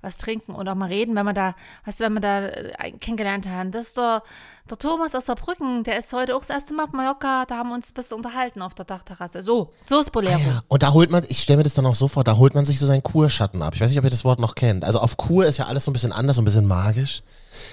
was 0.07 0.17
trinken 0.17 0.55
und 0.55 0.69
auch 0.69 0.75
mal 0.75 0.89
reden, 0.89 1.15
wenn 1.17 1.25
man 1.25 1.35
da, 1.35 1.55
weißt 1.85 2.01
du, 2.01 2.05
wenn 2.05 2.15
man 2.15 2.23
da 2.23 2.47
äh, 2.47 2.93
kennengelernt 2.93 3.47
hat. 3.47 3.75
Das 3.75 3.89
ist 3.89 3.97
der, 3.97 4.23
der 4.71 4.79
Thomas 4.79 5.15
aus 5.15 5.27
Saarbrücken, 5.27 5.85
der 5.85 5.99
ist 5.99 6.13
heute 6.13 6.35
auch 6.35 6.41
das 6.41 6.51
erste 6.51 6.73
Mal 6.73 6.85
auf 6.85 6.93
Mallorca, 6.93 7.45
da 7.47 7.59
haben 7.59 7.69
wir 7.69 7.75
uns 7.75 7.91
ein 7.91 7.95
bisschen 7.95 8.17
unterhalten 8.17 8.63
auf 8.63 8.75
der 8.75 8.85
Dachterrasse. 8.85 9.43
So, 9.43 9.73
so 9.89 10.01
ist 10.01 10.13
Bolero. 10.13 10.39
Ja, 10.39 10.63
und 10.69 10.83
da 10.83 10.93
holt 10.93 11.11
man, 11.11 11.25
ich 11.29 11.41
stelle 11.43 11.59
mir 11.59 11.65
das 11.65 11.75
dann 11.75 11.87
auch 11.87 11.95
so 11.95 12.09
vor, 12.09 12.25
da 12.25 12.37
holt 12.37 12.55
man 12.55 12.65
sich 12.65 12.79
so 12.79 12.87
seinen 12.87 13.03
Kurschatten 13.03 13.63
ab. 13.63 13.75
Ich 13.75 13.81
weiß 13.81 13.91
nicht, 13.91 13.99
ob 13.99 14.05
ihr 14.05 14.11
das 14.11 14.25
Wort 14.25 14.41
noch 14.41 14.55
kennt. 14.55 14.85
Also 14.85 15.01
auf 15.01 15.17
Kur 15.17 15.45
ist 15.45 15.59
ja 15.59 15.67
alles 15.67 15.85
so 15.85 15.91
ein 15.91 15.93
bisschen 15.93 16.13
anders, 16.13 16.37
so 16.37 16.43
ein 16.43 16.47
bisschen 16.47 16.67
magisch. 16.67 17.23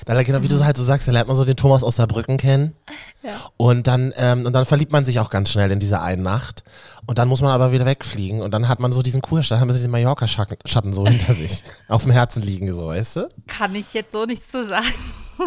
Da, 0.05 0.21
genau, 0.23 0.41
wie 0.41 0.47
du 0.47 0.63
halt 0.63 0.77
so 0.77 0.83
sagst, 0.83 1.07
da 1.07 1.11
lernt 1.11 1.27
man 1.27 1.35
so 1.37 1.45
den 1.45 1.55
Thomas 1.55 1.83
aus 1.83 1.95
Saarbrücken 1.97 2.37
kennen. 2.37 2.75
Ja. 3.23 3.31
Und 3.57 3.87
dann, 3.87 4.13
ähm, 4.17 4.45
und 4.45 4.53
dann 4.53 4.65
verliebt 4.65 4.91
man 4.91 5.05
sich 5.05 5.19
auch 5.19 5.29
ganz 5.29 5.49
schnell 5.51 5.71
in 5.71 5.79
diese 5.79 6.01
eine 6.01 6.21
Nacht. 6.21 6.63
Und 7.05 7.17
dann 7.17 7.27
muss 7.27 7.41
man 7.41 7.51
aber 7.51 7.71
wieder 7.71 7.85
wegfliegen. 7.85 8.41
Und 8.41 8.51
dann 8.53 8.67
hat 8.67 8.79
man 8.79 8.93
so 8.93 9.01
diesen 9.01 9.21
Kurstadt, 9.21 9.59
haben 9.59 9.67
wir 9.71 9.75
den 9.79 9.91
Mallorca-Schatten 9.91 10.93
so 10.93 11.05
hinter 11.07 11.33
sich. 11.35 11.63
Auf 11.87 12.03
dem 12.03 12.11
Herzen 12.11 12.41
liegen, 12.41 12.73
so, 12.73 12.87
weißt 12.87 13.15
du? 13.17 13.29
Kann 13.47 13.75
ich 13.75 13.93
jetzt 13.93 14.11
so 14.11 14.25
nichts 14.25 14.49
zu 14.51 14.67
sagen. 14.67 14.87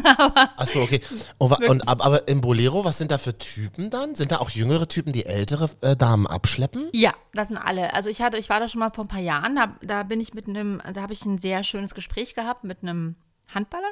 Achso, 0.56 0.82
okay. 0.82 1.00
Und, 1.38 1.52
und, 1.68 1.88
ab- 1.88 2.04
aber 2.04 2.26
im 2.28 2.40
Bolero, 2.40 2.84
was 2.84 2.98
sind 2.98 3.10
da 3.12 3.18
für 3.18 3.38
Typen 3.38 3.88
dann? 3.88 4.14
Sind 4.14 4.32
da 4.32 4.38
auch 4.38 4.50
jüngere 4.50 4.88
Typen, 4.88 5.12
die 5.12 5.24
ältere 5.26 5.70
äh, 5.80 5.96
Damen 5.96 6.26
abschleppen? 6.26 6.88
Ja, 6.92 7.12
das 7.32 7.48
sind 7.48 7.56
alle. 7.56 7.94
Also 7.94 8.08
ich 8.08 8.20
hatte, 8.20 8.36
ich 8.36 8.48
war 8.48 8.58
da 8.60 8.68
schon 8.68 8.80
mal 8.80 8.90
vor 8.92 9.04
ein 9.04 9.08
paar 9.08 9.20
Jahren, 9.20 9.54
da, 9.56 9.68
da 9.82 10.02
bin 10.02 10.20
ich 10.20 10.34
mit 10.34 10.48
einem, 10.48 10.82
da 10.92 11.02
habe 11.02 11.12
ich 11.12 11.24
ein 11.24 11.38
sehr 11.38 11.62
schönes 11.62 11.94
Gespräch 11.94 12.34
gehabt 12.34 12.64
mit 12.64 12.82
einem 12.82 13.14
Handballer. 13.54 13.88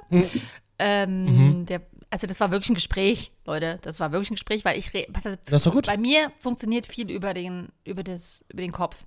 Ähm, 0.78 1.66
der, 1.66 1.82
also 2.11 2.26
das 2.26 2.40
war 2.40 2.50
wirklich 2.50 2.70
ein 2.70 2.75
Gespräch, 2.75 3.32
Leute. 3.46 3.78
Das 3.82 4.00
war 4.00 4.12
wirklich 4.12 4.30
ein 4.30 4.34
Gespräch, 4.34 4.64
weil 4.64 4.78
ich 4.78 4.92
heißt, 4.92 5.08
Das 5.14 5.61
ist 5.61 5.66
doch 5.66 5.73
gut. 5.73 5.87
bei 5.87 5.96
mir 5.96 6.32
funktioniert 6.40 6.87
viel 6.87 7.11
über 7.11 7.32
den, 7.34 7.68
über 7.84 8.02
das, 8.02 8.44
über 8.49 8.62
den 8.62 8.73
Kopf. 8.73 9.04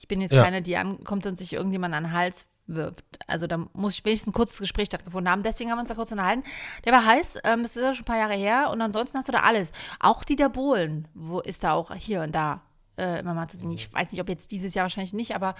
Ich 0.00 0.06
bin 0.08 0.20
jetzt 0.20 0.32
Ja. 0.32 0.44
keine, 0.44 0.62
die 0.62 0.76
ankommt 0.76 1.26
und 1.26 1.38
sich 1.38 1.54
irgendjemand 1.54 1.94
an 1.94 2.04
den 2.04 2.12
Hals 2.12 2.46
wirft. 2.66 3.02
Also 3.26 3.46
da 3.46 3.56
muss 3.72 4.04
wenigstens 4.04 4.28
ein 4.30 4.32
kurzes 4.34 4.58
Gespräch 4.58 4.86
stattgefunden 4.86 5.30
haben. 5.32 5.42
Deswegen 5.42 5.70
haben 5.70 5.78
wir 5.78 5.80
uns 5.80 5.88
da 5.88 5.94
kurz 5.94 6.12
unterhalten. 6.12 6.44
Der 6.84 6.92
war 6.92 7.04
heiß, 7.06 7.38
ähm, 7.44 7.62
das 7.62 7.74
ist 7.76 7.82
ja 7.82 7.94
schon 7.94 8.02
ein 8.02 8.04
paar 8.04 8.18
Jahre 8.18 8.34
her. 8.34 8.68
Und 8.70 8.82
ansonsten 8.82 9.16
hast 9.16 9.28
du 9.28 9.32
da 9.32 9.40
alles. 9.40 9.72
Auch 10.00 10.22
Dieter 10.24 10.50
Bohlen, 10.50 11.08
wo 11.14 11.40
ist 11.40 11.64
da 11.64 11.72
auch 11.72 11.94
hier 11.94 12.20
und 12.22 12.34
da 12.34 12.60
äh, 12.98 13.20
immer 13.20 13.32
mal 13.32 13.48
zu 13.48 13.56
sehen. 13.56 13.70
Ich 13.72 13.90
weiß 13.92 14.12
nicht, 14.12 14.20
ob 14.20 14.28
jetzt 14.28 14.50
dieses 14.50 14.74
Jahr 14.74 14.84
wahrscheinlich 14.84 15.14
nicht, 15.14 15.34
aber 15.34 15.54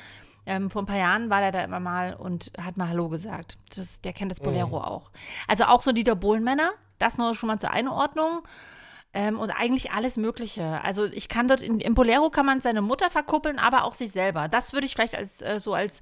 ähm, 0.48 0.70
vor 0.70 0.82
ein 0.82 0.86
paar 0.86 0.96
Jahren 0.96 1.28
war 1.28 1.40
der 1.40 1.52
da 1.52 1.62
immer 1.62 1.78
mal 1.78 2.14
und 2.14 2.50
hat 2.60 2.78
mal 2.78 2.88
Hallo 2.88 3.08
gesagt. 3.08 3.58
Das, 3.76 4.00
der 4.00 4.14
kennt 4.14 4.32
das 4.32 4.40
Bolero 4.40 4.78
auch. 4.80 5.10
Also 5.46 5.64
auch 5.64 5.82
so 5.82 5.92
Dieter 5.92 6.16
Bohlen-Männer, 6.16 6.70
das 6.98 7.18
nur 7.18 7.34
schon 7.34 7.48
mal 7.48 7.58
zur 7.58 7.70
Einordnung. 7.70 8.40
Ähm, 9.12 9.38
und 9.38 9.50
eigentlich 9.50 9.92
alles 9.92 10.16
Mögliche. 10.16 10.82
Also 10.84 11.04
ich 11.04 11.28
kann 11.28 11.48
dort, 11.48 11.60
in, 11.60 11.80
im 11.80 11.94
Bolero 11.94 12.30
kann 12.30 12.46
man 12.46 12.60
seine 12.60 12.82
Mutter 12.82 13.10
verkuppeln, 13.10 13.58
aber 13.58 13.84
auch 13.84 13.94
sich 13.94 14.10
selber. 14.10 14.48
Das 14.48 14.72
würde 14.72 14.86
ich 14.86 14.94
vielleicht 14.94 15.16
als 15.16 15.42
äh, 15.42 15.60
so 15.60 15.74
als 15.74 16.00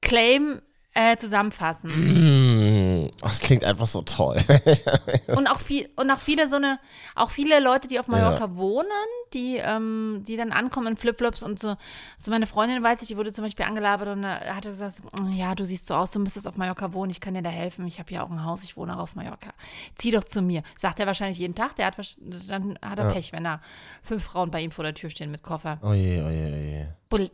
Claim 0.00 0.62
äh, 0.94 1.16
zusammenfassen. 1.16 1.90
Hm, 3.04 3.10
das 3.20 3.40
klingt 3.40 3.64
einfach 3.64 3.86
so 3.86 4.02
toll. 4.02 4.36
Und 5.28 5.46
auch 5.48 5.60
viel, 5.60 5.88
und 5.96 6.10
auch 6.10 6.20
viele 6.20 6.48
so 6.48 6.56
eine, 6.56 6.78
auch 7.14 7.30
viele 7.30 7.60
Leute, 7.60 7.88
die 7.88 7.98
auf 7.98 8.08
Mallorca 8.08 8.56
wohnen, 8.56 8.88
die, 9.32 9.56
ähm, 9.56 10.24
die 10.26 10.36
dann 10.36 10.52
ankommen 10.52 10.88
in 10.88 10.96
Flipflops 10.96 11.42
und 11.42 11.58
so. 11.58 11.76
So 12.18 12.30
meine 12.30 12.46
Freundin 12.46 12.82
weiß 12.82 13.02
ich, 13.02 13.08
die 13.08 13.16
wurde 13.16 13.32
zum 13.32 13.44
Beispiel 13.44 13.64
angelabert 13.64 14.08
und 14.08 14.24
äh, 14.24 14.28
hatte 14.50 14.70
gesagt, 14.70 14.96
ja, 15.32 15.54
du 15.54 15.64
siehst 15.64 15.86
so 15.86 15.94
aus, 15.94 16.12
du 16.12 16.18
müsstest 16.18 16.46
auf 16.46 16.56
Mallorca 16.56 16.92
wohnen, 16.92 17.10
ich 17.10 17.20
kann 17.20 17.34
dir 17.34 17.42
da 17.42 17.50
helfen, 17.50 17.86
ich 17.86 17.98
habe 17.98 18.08
hier 18.10 18.24
auch 18.24 18.30
ein 18.30 18.44
Haus, 18.44 18.62
ich 18.62 18.76
wohne 18.76 18.96
auch 18.96 19.02
auf 19.02 19.14
Mallorca. 19.14 19.50
Zieh 19.96 20.10
doch 20.10 20.24
zu 20.24 20.42
mir. 20.42 20.62
Sagt 20.76 21.00
er 21.00 21.06
wahrscheinlich 21.06 21.38
jeden 21.38 21.54
Tag, 21.54 21.76
der 21.76 21.86
hat 21.86 21.96
dann 22.48 22.78
hat 22.82 22.98
er 22.98 23.12
Pech, 23.12 23.32
wenn 23.32 23.44
da 23.44 23.60
fünf 24.02 24.24
Frauen 24.24 24.50
bei 24.50 24.60
ihm 24.60 24.70
vor 24.70 24.84
der 24.84 24.94
Tür 24.94 25.10
stehen 25.10 25.30
mit 25.30 25.42
Koffer. 25.42 25.78
oh 25.82 25.92
je, 25.92 26.22
oh 26.22 26.28
je, 26.28 26.52
oh 26.52 26.56
je. 26.56 26.86
Bol 27.08 27.30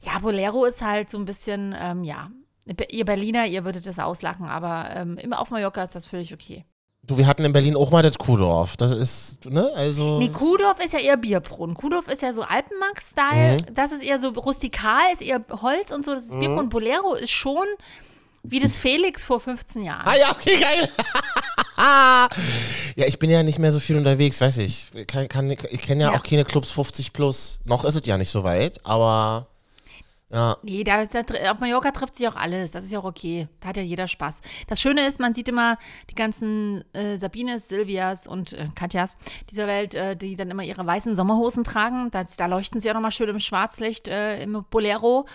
ja, 0.00 0.18
Bolero 0.18 0.64
ist 0.64 0.82
halt 0.82 1.10
so 1.10 1.18
ein 1.18 1.24
bisschen, 1.24 1.74
ähm, 1.78 2.04
ja. 2.04 2.30
Ihr 2.90 3.04
Berliner, 3.04 3.46
ihr 3.46 3.64
würdet 3.64 3.86
das 3.86 3.98
auslachen, 3.98 4.46
aber 4.46 4.90
ähm, 4.96 5.18
immer 5.18 5.40
auf 5.40 5.50
Mallorca 5.50 5.84
ist 5.84 5.94
das 5.94 6.06
völlig 6.06 6.34
okay. 6.34 6.64
Du, 7.04 7.16
wir 7.16 7.28
hatten 7.28 7.44
in 7.44 7.52
Berlin 7.52 7.76
auch 7.76 7.90
mal 7.92 8.02
das 8.02 8.18
Kuhdorf. 8.18 8.76
Das 8.76 8.90
ist, 8.90 9.44
ne, 9.48 9.70
also. 9.76 10.18
Nee, 10.18 10.28
Kuhdorf 10.30 10.84
ist 10.84 10.92
ja 10.92 10.98
eher 10.98 11.16
Bierbrunnen. 11.16 11.76
Kuhdorf 11.76 12.08
ist 12.08 12.22
ja 12.22 12.32
so 12.32 12.42
Alpenmax-Style. 12.42 13.58
Mhm. 13.58 13.74
Das 13.74 13.92
ist 13.92 14.02
eher 14.02 14.18
so 14.18 14.30
rustikal, 14.30 15.12
ist 15.12 15.22
eher 15.22 15.44
Holz 15.62 15.92
und 15.92 16.04
so. 16.04 16.14
Das 16.14 16.24
ist 16.24 16.32
Bierbrunnen. 16.32 16.68
Bolero 16.68 17.14
ist 17.14 17.30
schon 17.30 17.64
wie 18.42 18.58
das 18.58 18.76
Felix 18.76 19.24
vor 19.24 19.38
15 19.40 19.84
Jahren. 19.84 20.06
Ah 20.06 20.16
ja, 20.16 20.30
okay, 20.32 20.58
geil. 20.58 20.88
ja, 22.96 23.06
ich 23.06 23.18
bin 23.18 23.30
ja 23.30 23.42
nicht 23.42 23.58
mehr 23.58 23.72
so 23.72 23.80
viel 23.80 23.96
unterwegs, 23.96 24.40
weiß 24.40 24.58
ich. 24.58 24.90
Kann, 25.06 25.28
kann, 25.28 25.50
ich 25.50 25.82
kenne 25.82 26.02
ja, 26.04 26.12
Ja. 26.12 26.18
auch 26.18 26.22
keine 26.22 26.44
Clubs 26.44 26.70
50 26.70 27.12
plus. 27.12 27.60
Noch 27.64 27.84
ist 27.84 27.94
es 27.94 28.02
ja 28.06 28.18
nicht 28.18 28.30
so 28.30 28.44
weit, 28.44 28.84
aber 28.84 29.46
ja. 30.32 30.56
Nee, 30.62 30.82
da 30.82 31.02
ist, 31.02 31.14
da, 31.14 31.20
auf 31.52 31.60
Mallorca 31.60 31.92
trifft 31.92 32.16
sich 32.16 32.26
auch 32.26 32.34
alles. 32.34 32.72
Das 32.72 32.84
ist 32.84 32.90
ja 32.90 32.98
auch 32.98 33.04
okay. 33.04 33.46
Da 33.60 33.68
hat 33.68 33.76
ja 33.76 33.82
jeder 33.82 34.08
Spaß. 34.08 34.40
Das 34.66 34.80
Schöne 34.80 35.06
ist, 35.06 35.20
man 35.20 35.34
sieht 35.34 35.48
immer 35.48 35.78
die 36.10 36.16
ganzen 36.16 36.84
äh, 36.94 37.16
Sabines, 37.16 37.68
Silvias 37.68 38.26
und 38.26 38.52
äh, 38.52 38.66
Katjas 38.74 39.18
dieser 39.50 39.68
Welt, 39.68 39.94
äh, 39.94 40.16
die 40.16 40.34
dann 40.34 40.50
immer 40.50 40.64
ihre 40.64 40.84
weißen 40.84 41.14
Sommerhosen 41.14 41.62
tragen. 41.62 42.10
Da, 42.10 42.24
da 42.36 42.46
leuchten 42.46 42.80
sie 42.80 42.90
auch 42.90 42.94
nochmal 42.94 43.12
schön 43.12 43.28
im 43.28 43.38
Schwarzlicht 43.40 44.08
äh, 44.08 44.42
im 44.42 44.64
Bolero. 44.68 45.26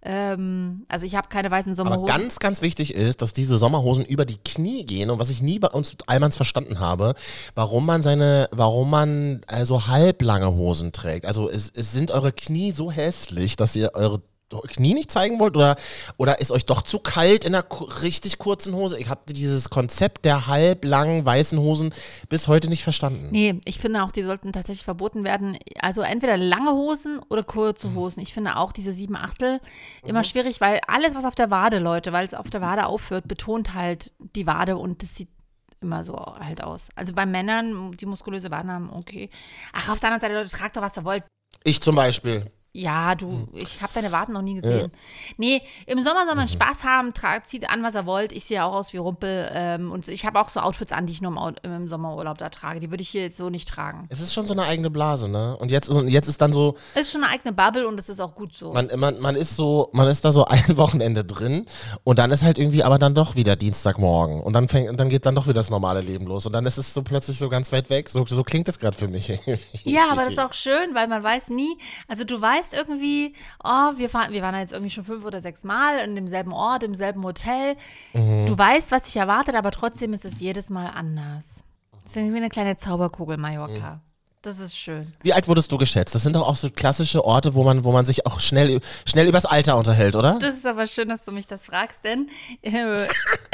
Ähm, 0.00 0.84
also 0.88 1.06
ich 1.06 1.16
habe 1.16 1.28
keine 1.28 1.50
weißen 1.50 1.72
Aber 1.72 1.90
Sommerhosen. 1.90 2.16
ganz, 2.16 2.38
ganz 2.38 2.62
wichtig 2.62 2.94
ist, 2.94 3.20
dass 3.20 3.32
diese 3.32 3.58
Sommerhosen 3.58 4.04
über 4.04 4.24
die 4.24 4.38
Knie 4.38 4.84
gehen 4.86 5.10
und 5.10 5.18
was 5.18 5.28
ich 5.28 5.42
nie 5.42 5.58
bei 5.58 5.68
uns 5.68 5.96
Almans 6.06 6.36
verstanden 6.36 6.78
habe, 6.78 7.14
warum 7.54 7.84
man 7.84 8.00
seine, 8.00 8.48
warum 8.52 8.90
man 8.90 9.40
also 9.48 9.88
halblange 9.88 10.54
Hosen 10.54 10.92
trägt. 10.92 11.26
Also 11.26 11.50
es, 11.50 11.72
es 11.74 11.92
sind 11.92 12.12
eure 12.12 12.32
Knie 12.32 12.70
so 12.70 12.92
hässlich, 12.92 13.56
dass 13.56 13.74
ihr 13.74 13.90
eure 13.94 14.22
Knie 14.50 14.94
nicht 14.94 15.10
zeigen 15.12 15.38
wollt 15.40 15.56
oder, 15.56 15.76
oder 16.16 16.40
ist 16.40 16.50
euch 16.50 16.64
doch 16.64 16.82
zu 16.82 16.98
kalt 16.98 17.44
in 17.44 17.54
einer 17.54 17.64
richtig 18.02 18.38
kurzen 18.38 18.74
Hose? 18.74 18.98
Ich 18.98 19.08
habe 19.08 19.20
dieses 19.28 19.68
Konzept 19.70 20.24
der 20.24 20.46
halblangen 20.46 21.24
weißen 21.24 21.58
Hosen 21.58 21.92
bis 22.28 22.48
heute 22.48 22.68
nicht 22.68 22.82
verstanden. 22.82 23.28
Nee, 23.30 23.60
ich 23.64 23.78
finde 23.78 24.02
auch, 24.02 24.10
die 24.10 24.22
sollten 24.22 24.52
tatsächlich 24.52 24.84
verboten 24.84 25.24
werden. 25.24 25.58
Also 25.80 26.00
entweder 26.00 26.36
lange 26.36 26.72
Hosen 26.72 27.18
oder 27.28 27.42
Mhm. 27.42 27.46
kurze 27.46 27.94
Hosen. 27.94 28.20
Ich 28.22 28.32
finde 28.32 28.56
auch 28.56 28.72
diese 28.72 28.92
sieben 28.92 29.16
Achtel 29.16 29.60
immer 30.04 30.24
schwierig, 30.24 30.60
weil 30.60 30.80
alles, 30.86 31.14
was 31.14 31.24
auf 31.24 31.34
der 31.34 31.50
Wade, 31.50 31.78
Leute, 31.78 32.12
weil 32.12 32.24
es 32.24 32.34
auf 32.34 32.48
der 32.50 32.60
Wade 32.60 32.86
aufhört, 32.86 33.28
betont 33.28 33.74
halt 33.74 34.12
die 34.34 34.46
Wade 34.46 34.76
und 34.76 35.02
das 35.02 35.14
sieht 35.14 35.28
immer 35.80 36.02
so 36.04 36.16
halt 36.16 36.62
aus. 36.64 36.88
Also 36.96 37.12
bei 37.12 37.24
Männern, 37.26 37.92
die 37.92 38.06
muskulöse 38.06 38.50
Waden 38.50 38.70
haben, 38.72 38.90
okay. 38.92 39.30
Ach, 39.72 39.90
auf 39.90 40.00
der 40.00 40.10
anderen 40.10 40.20
Seite, 40.20 40.34
Leute, 40.42 40.56
tragt 40.56 40.76
doch, 40.76 40.82
was 40.82 40.96
ihr 40.96 41.04
wollt. 41.04 41.22
Ich 41.64 41.80
zum 41.80 41.94
Beispiel. 41.94 42.50
Ja, 42.72 43.14
du, 43.14 43.30
Hm. 43.30 43.48
ich 43.54 43.80
habe 43.82 43.92
deine 43.94 44.12
Waden 44.12 44.34
noch 44.34 44.42
nie 44.42 44.54
gesehen. 44.60 44.92
Nee, 45.38 45.62
im 45.86 46.00
Sommer 46.02 46.26
soll 46.26 46.34
man 46.36 46.44
Mhm. 46.44 46.48
Spaß 46.52 46.84
haben, 46.84 47.12
zieht 47.44 47.68
an, 47.70 47.82
was 47.82 47.94
ihr 47.94 48.04
wollt. 48.06 48.30
Ich 48.32 48.44
sehe 48.44 48.62
auch 48.62 48.74
aus 48.74 48.92
wie 48.92 48.98
Rumpel. 48.98 49.50
Ähm, 49.54 49.90
und 49.90 50.06
ich 50.06 50.26
habe 50.26 50.38
auch 50.38 50.48
so 50.50 50.60
Outfits 50.60 50.92
an, 50.92 51.06
die 51.06 51.14
ich 51.14 51.22
nur 51.22 51.32
im, 51.62 51.72
im 51.72 51.88
Sommerurlaub 51.88 52.36
da 52.38 52.50
trage. 52.50 52.78
Die 52.78 52.90
würde 52.90 53.02
ich 53.02 53.08
hier 53.08 53.22
jetzt 53.22 53.38
so 53.38 53.48
nicht 53.50 53.68
tragen. 53.68 54.06
Es 54.10 54.20
ist 54.20 54.34
schon 54.34 54.46
so 54.46 54.52
eine 54.52 54.64
eigene 54.64 54.90
Blase, 54.90 55.28
ne? 55.30 55.56
Und 55.56 55.70
jetzt, 55.70 55.88
und 55.88 56.08
jetzt 56.08 56.28
ist 56.28 56.40
dann 56.42 56.52
so, 56.52 56.76
Ist 56.94 57.10
schon 57.10 57.24
eine 57.24 57.32
eigene 57.32 57.52
Bubble 57.52 57.88
und 57.88 57.96
das 57.96 58.08
ist 58.10 58.20
auch 58.20 58.34
gut 58.34 58.54
so. 58.54 58.72
man, 58.74 58.88
man, 58.96 59.18
man 59.18 59.34
ist 59.34 59.56
so, 59.56 59.88
man 59.92 60.06
ist 60.06 60.24
da 60.24 60.30
so 60.30 60.44
ein 60.48 60.76
Wochenende 60.76 61.24
drin 61.24 61.66
und 62.04 62.18
dann 62.18 62.30
ist 62.30 62.44
halt 62.44 62.58
irgendwie 62.58 62.84
aber 62.84 62.98
dann 62.98 63.14
doch 63.14 63.34
wieder 63.34 63.56
Dienstagmorgen 63.56 64.42
und 64.42 64.52
dann 64.52 64.68
fängt, 64.68 64.90
und 64.90 65.00
dann 65.00 65.08
geht 65.08 65.24
dann 65.26 65.34
doch 65.34 65.44
wieder 65.46 65.54
das 65.54 65.70
normale 65.70 66.02
Leben 66.02 66.26
los 66.26 66.44
und 66.46 66.52
dann 66.52 66.66
ist 66.66 66.76
es 66.78 66.92
so 66.94 67.02
plötzlich 67.02 67.38
so 67.38 67.48
ganz 67.48 67.72
weit 67.72 67.88
weg. 67.90 68.08
So, 68.10 68.24
so 68.26 68.44
klingt 68.44 68.68
das 68.68 68.78
gerade 68.78 68.96
für 68.96 69.08
mich. 69.08 69.28
ja, 69.84 70.10
aber 70.10 70.24
das 70.24 70.32
ist 70.34 70.38
auch 70.38 70.52
schön, 70.52 70.94
weil 70.94 71.08
man 71.08 71.22
weiß 71.22 71.48
nie, 71.48 71.76
also 72.06 72.24
du 72.24 72.38
weißt 72.40 72.57
irgendwie, 72.72 73.34
oh, 73.62 73.92
wir, 73.96 74.10
fahren, 74.10 74.32
wir 74.32 74.42
waren 74.42 74.56
jetzt 74.56 74.72
irgendwie 74.72 74.90
schon 74.90 75.04
fünf 75.04 75.24
oder 75.24 75.40
sechs 75.40 75.64
Mal 75.64 75.98
in 75.98 76.14
demselben 76.14 76.52
Ort, 76.52 76.82
im 76.82 76.94
selben 76.94 77.24
Hotel. 77.24 77.76
Mhm. 78.12 78.46
Du 78.46 78.58
weißt, 78.58 78.92
was 78.92 79.04
dich 79.04 79.16
erwartet, 79.16 79.54
aber 79.54 79.70
trotzdem 79.70 80.12
ist 80.12 80.24
es 80.24 80.40
jedes 80.40 80.70
Mal 80.70 80.88
anders. 80.88 81.62
Das 82.02 82.12
ist 82.12 82.16
irgendwie 82.16 82.38
eine 82.38 82.48
kleine 82.48 82.76
Zauberkugel, 82.76 83.36
Mallorca. 83.36 84.00
Das 84.42 84.60
ist 84.60 84.78
schön. 84.78 85.12
Wie 85.22 85.32
alt 85.32 85.48
wurdest 85.48 85.72
du 85.72 85.78
geschätzt? 85.78 86.14
Das 86.14 86.22
sind 86.22 86.36
doch 86.36 86.46
auch 86.46 86.54
so 86.56 86.70
klassische 86.70 87.24
Orte, 87.24 87.54
wo 87.54 87.64
man, 87.64 87.84
wo 87.84 87.90
man 87.90 88.04
sich 88.04 88.24
auch 88.24 88.38
schnell, 88.40 88.80
schnell 89.04 89.26
übers 89.26 89.44
Alter 89.46 89.76
unterhält, 89.76 90.14
oder? 90.14 90.38
Das 90.40 90.54
ist 90.54 90.64
aber 90.66 90.86
schön, 90.86 91.08
dass 91.08 91.24
du 91.24 91.32
mich 91.32 91.48
das 91.48 91.64
fragst, 91.64 92.04
denn 92.04 92.28
äh, 92.62 93.08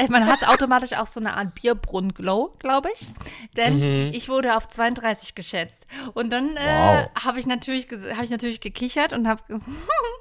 man 0.09 0.25
hat 0.27 0.47
automatisch 0.47 0.93
auch 0.93 1.07
so 1.07 1.19
eine 1.19 1.35
Art 1.35 1.55
Bierbrunn-Glow, 1.55 2.53
glaube 2.59 2.89
ich. 2.93 3.09
Denn 3.57 3.79
Mhm. 3.79 4.13
ich 4.13 4.29
wurde 4.29 4.55
auf 4.55 4.67
32 4.69 5.33
geschätzt. 5.33 5.87
Und 6.13 6.29
dann 6.31 6.55
äh, 6.55 6.59
Wow. 6.67 7.09
habe 7.23 7.39
ich, 7.39 7.47
natürlich 7.47 7.87
hab 8.15 8.23
ich 8.23 8.29
natürlich 8.29 8.61
gekichert 8.61 9.11
und 9.13 9.27
habe 9.27 9.41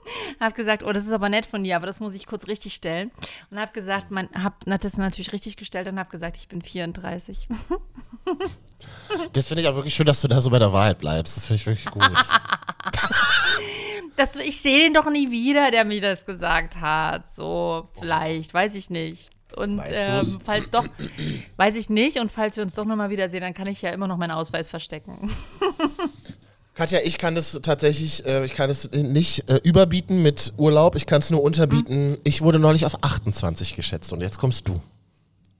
hab 0.40 0.54
gesagt, 0.54 0.82
oh, 0.82 0.92
das 0.92 1.06
ist 1.06 1.12
aber 1.12 1.28
nett 1.28 1.46
von 1.46 1.64
dir, 1.64 1.76
aber 1.76 1.86
das 1.86 2.00
muss 2.00 2.14
ich 2.14 2.26
kurz 2.26 2.46
richtig 2.46 2.74
stellen. 2.74 3.10
Und 3.50 3.58
habe 3.58 3.72
gesagt, 3.72 4.10
man 4.10 4.28
habe 4.34 4.78
das 4.78 4.96
natürlich 4.96 5.32
richtig 5.32 5.56
gestellt 5.56 5.88
und 5.88 5.98
habe 5.98 6.10
gesagt, 6.10 6.36
ich 6.36 6.48
bin 6.48 6.62
34. 6.62 7.48
Das 9.32 9.48
finde 9.48 9.62
ich 9.62 9.68
auch 9.68 9.76
wirklich 9.76 9.94
schön, 9.94 10.06
dass 10.06 10.20
du 10.20 10.28
da 10.28 10.40
so 10.40 10.50
bei 10.50 10.58
der 10.58 10.72
Wahrheit 10.72 10.98
bleibst. 10.98 11.36
Das 11.36 11.46
finde 11.46 11.60
ich 11.60 11.66
wirklich 11.66 11.86
gut. 11.86 12.02
Das, 14.16 14.36
ich 14.36 14.60
sehe 14.60 14.78
den 14.78 14.94
doch 14.94 15.10
nie 15.10 15.32
wieder, 15.32 15.72
der 15.72 15.84
mir 15.84 16.00
das 16.00 16.24
gesagt 16.24 16.80
hat. 16.80 17.32
So, 17.32 17.88
vielleicht, 17.98 18.54
weiß 18.54 18.74
ich 18.74 18.88
nicht. 18.88 19.30
Und 19.56 19.82
ähm, 19.84 20.40
falls 20.44 20.70
doch, 20.70 20.86
weiß 21.56 21.74
ich 21.76 21.90
nicht. 21.90 22.18
Und 22.18 22.30
falls 22.30 22.56
wir 22.56 22.62
uns 22.62 22.74
doch 22.74 22.84
nochmal 22.84 23.10
wiedersehen, 23.10 23.40
dann 23.40 23.54
kann 23.54 23.66
ich 23.66 23.82
ja 23.82 23.90
immer 23.90 24.06
noch 24.06 24.16
meinen 24.16 24.32
Ausweis 24.32 24.68
verstecken. 24.68 25.30
Katja, 26.74 26.98
ich 27.04 27.18
kann 27.18 27.36
das 27.36 27.58
tatsächlich, 27.62 28.26
äh, 28.26 28.44
ich 28.44 28.54
kann 28.54 28.68
es 28.68 28.90
nicht 28.90 29.48
äh, 29.48 29.60
überbieten 29.62 30.22
mit 30.22 30.54
Urlaub, 30.56 30.96
ich 30.96 31.06
kann 31.06 31.20
es 31.20 31.30
nur 31.30 31.40
unterbieten. 31.42 32.16
Ich 32.24 32.42
wurde 32.42 32.58
neulich 32.58 32.84
auf 32.84 33.02
28 33.02 33.76
geschätzt 33.76 34.12
und 34.12 34.20
jetzt 34.20 34.38
kommst 34.38 34.66
du. 34.66 34.80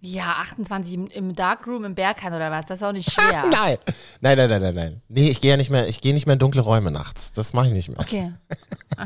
Ja, 0.06 0.36
28 0.42 0.92
im, 0.92 1.06
im 1.06 1.34
Darkroom 1.34 1.84
im 1.86 1.94
Berghain 1.94 2.34
oder 2.34 2.50
was? 2.50 2.66
Das 2.66 2.76
ist 2.76 2.82
auch 2.82 2.92
nicht 2.92 3.10
schwer. 3.10 3.46
Nein. 3.50 3.78
Nein, 4.20 4.36
nein, 4.36 4.50
nein, 4.50 4.60
nein, 4.60 4.74
nein. 4.74 5.02
Nee, 5.08 5.30
ich 5.30 5.40
gehe 5.40 5.52
ja 5.52 5.56
nicht 5.56 5.70
mehr, 5.70 5.88
ich 5.88 6.02
gehe 6.02 6.12
nicht 6.12 6.26
mehr 6.26 6.34
in 6.34 6.38
dunkle 6.38 6.60
Räume 6.60 6.90
nachts. 6.90 7.32
Das 7.32 7.54
mache 7.54 7.68
ich 7.68 7.72
nicht 7.72 7.88
mehr. 7.88 7.98
Okay. 8.00 8.32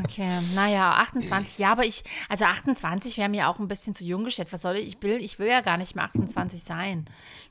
Okay. 0.03 0.29
Naja, 0.55 0.91
28. 0.97 1.57
Ja, 1.57 1.71
aber 1.71 1.85
ich, 1.85 2.03
also 2.27 2.45
28 2.45 3.17
wäre 3.17 3.29
mir 3.29 3.47
auch 3.47 3.59
ein 3.59 3.69
bisschen 3.69 3.93
zu 3.93 4.03
jung 4.03 4.25
geschätzt. 4.25 4.51
Was 4.51 4.61
soll 4.61 4.75
ich? 4.75 4.87
Ich 4.89 4.97
will, 5.01 5.23
ich 5.23 5.39
will 5.39 5.47
ja 5.47 5.61
gar 5.61 5.77
nicht 5.77 5.95
mehr 5.95 6.03
28 6.03 6.63
sein. 6.63 7.05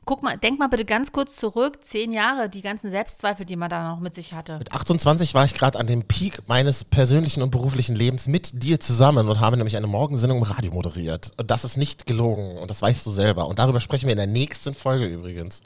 Guck 0.04 0.22
mal, 0.22 0.38
denk 0.38 0.58
mal 0.58 0.68
bitte 0.68 0.84
ganz 0.84 1.12
kurz 1.12 1.37
zurück. 1.37 1.84
Zehn 1.84 2.12
Jahre, 2.12 2.48
die 2.48 2.62
ganzen 2.62 2.90
Selbstzweifel, 2.90 3.44
die 3.44 3.56
man 3.56 3.68
da 3.68 3.90
noch 3.90 4.00
mit 4.00 4.14
sich 4.14 4.32
hatte. 4.32 4.58
Mit 4.58 4.72
28 4.72 5.34
war 5.34 5.44
ich 5.44 5.54
gerade 5.54 5.78
an 5.78 5.87
dem 5.87 6.04
Peak 6.04 6.48
meines 6.48 6.84
persönlichen 6.84 7.42
und 7.42 7.50
beruflichen 7.50 7.94
Lebens 7.94 8.26
mit 8.26 8.62
dir 8.62 8.80
zusammen 8.80 9.28
und 9.28 9.40
habe 9.40 9.56
nämlich 9.56 9.76
eine 9.76 9.87
Morgensendung 9.87 10.38
im 10.38 10.44
Radio 10.44 10.72
moderiert. 10.72 11.32
Und 11.37 11.50
das 11.50 11.64
ist 11.64 11.76
nicht 11.76 12.06
gelogen 12.06 12.56
und 12.58 12.70
das 12.70 12.80
weißt 12.80 13.04
du 13.04 13.11
selber. 13.38 13.48
Und 13.48 13.59
darüber 13.59 13.81
sprechen 13.81 14.07
wir 14.07 14.12
in 14.12 14.18
der 14.18 14.27
nächsten 14.27 14.74
Folge 14.74 15.07
übrigens. 15.07 15.62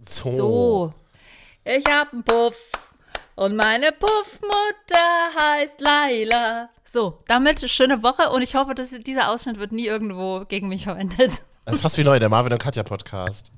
So. 0.00 0.30
So. 0.30 0.94
Ich 1.64 1.84
hab 1.86 2.12
einen 2.12 2.24
Puff 2.24 2.56
und 3.34 3.56
meine 3.56 3.92
Puffmutter 3.92 5.34
heißt 5.38 5.80
Laila. 5.80 6.70
So, 6.84 7.18
damit 7.26 7.68
schöne 7.70 8.02
Woche 8.02 8.30
und 8.30 8.42
ich 8.42 8.54
hoffe, 8.54 8.74
dass 8.74 8.90
dieser 8.90 9.30
Ausschnitt 9.30 9.58
wird 9.58 9.72
nie 9.72 9.86
irgendwo 9.86 10.44
gegen 10.46 10.68
mich 10.68 10.84
verwendet. 10.84 11.42
Das 11.64 11.74
ist 11.74 11.82
fast 11.82 11.98
wie 11.98 12.04
neu, 12.04 12.18
der 12.18 12.30
Marvin 12.30 12.52
und 12.52 12.62
Katja 12.62 12.82
Podcast. 12.82 13.52